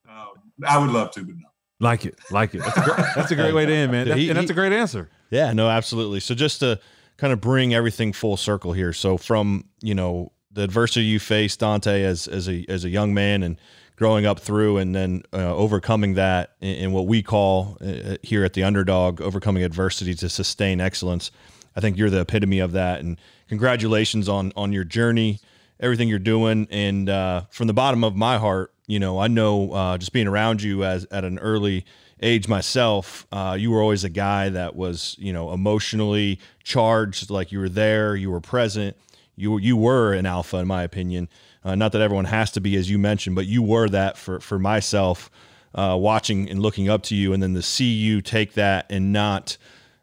[0.09, 0.33] Um,
[0.65, 1.49] I would love to, but no.
[1.79, 2.59] Like it, like it.
[2.59, 4.07] That's a great, that's a great way to end, man.
[4.07, 5.09] That, he, and that's a great answer.
[5.29, 6.21] Yeah, no, absolutely.
[6.21, 6.79] So just to
[7.17, 8.93] kind of bring everything full circle here.
[8.93, 13.13] So from you know the adversity you faced, Dontae, as as a as a young
[13.13, 13.59] man, and
[13.95, 18.43] growing up through, and then uh, overcoming that in, in, what we call uh, here
[18.43, 21.31] at the underdog, overcoming adversity to sustain excellence.
[21.75, 22.99] I think you're the epitome of that.
[23.01, 25.39] And congratulations on on your journey,
[25.79, 29.71] everything you're doing, and uh, from the bottom of my heart, you know, I know
[29.71, 31.85] uh, just being around you as at an early
[32.21, 37.29] age myself, uh, you were always a guy that was, you know, emotionally charged.
[37.29, 38.95] Like you were there, you were present.
[39.35, 41.27] You you were an alpha, in my opinion.
[41.63, 44.39] Uh, not that everyone has to be, as you mentioned, but you were that for
[44.39, 45.29] for myself.
[45.73, 49.11] Uh, watching and looking up to you, and then to see you take that and
[49.11, 49.57] not,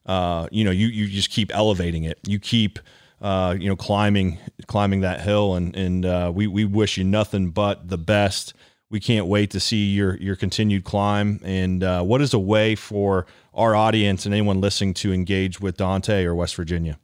[0.05, 2.19] uh, you know, you you just keep elevating it.
[2.27, 2.79] You keep
[3.23, 7.89] uh, you know, climbing climbing that hill, and and we we wish you nothing but
[7.89, 8.53] the best
[8.93, 11.41] we can't wait to see your your continued climb.
[11.43, 15.77] And uh, what is a way for our audience and anyone listening to engage with
[15.79, 16.99] Dontae or West Virginia?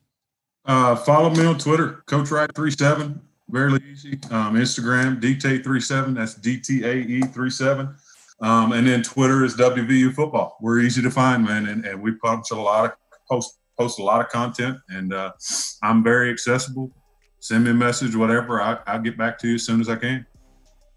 [0.66, 4.20] Uh, follow me on Twitter, Coach Wright 37 Very easy.
[4.30, 6.14] Um, Instagram, DTAE37.
[6.14, 7.96] That's DTAE37.
[8.40, 10.58] Um, and then Twitter is WVU Football.
[10.60, 12.92] We're easy to find, man, and, and we post a lot of
[13.28, 15.32] post post a lot of content, and uh,
[15.82, 16.90] I'm very accessible.
[17.40, 18.60] Send me a message, whatever.
[18.60, 20.26] I, I'll get back to you as soon as I can.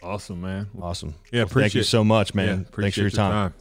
[0.04, 0.70] Awesome, man.
[0.82, 1.16] Awesome.
[1.32, 2.48] Yeah, well, thank you so much, man.
[2.48, 3.52] Yeah, Thanks for your, your time.
[3.52, 3.54] time.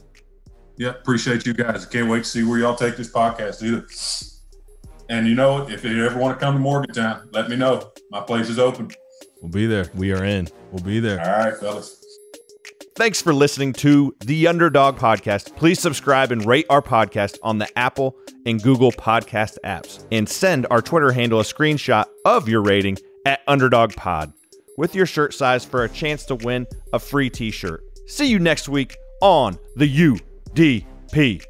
[0.77, 1.85] Yeah, appreciate you guys.
[1.85, 3.85] Can't wait to see where y'all take this podcast either.
[5.09, 7.91] And you know, if you ever want to come to Morgantown, let me know.
[8.09, 8.89] My place is open.
[9.41, 9.91] We'll be there.
[9.93, 10.47] We are in.
[10.71, 11.19] We'll be there.
[11.19, 11.97] All right, fellas.
[12.95, 15.55] Thanks for listening to the Underdog Podcast.
[15.55, 18.15] Please subscribe and rate our podcast on the Apple
[18.45, 20.05] and Google podcast apps.
[20.11, 24.33] And send our Twitter handle a screenshot of your rating at Underdog Pod
[24.77, 27.83] with your shirt size for a chance to win a free t shirt.
[28.07, 31.45] See you next week on the UDP.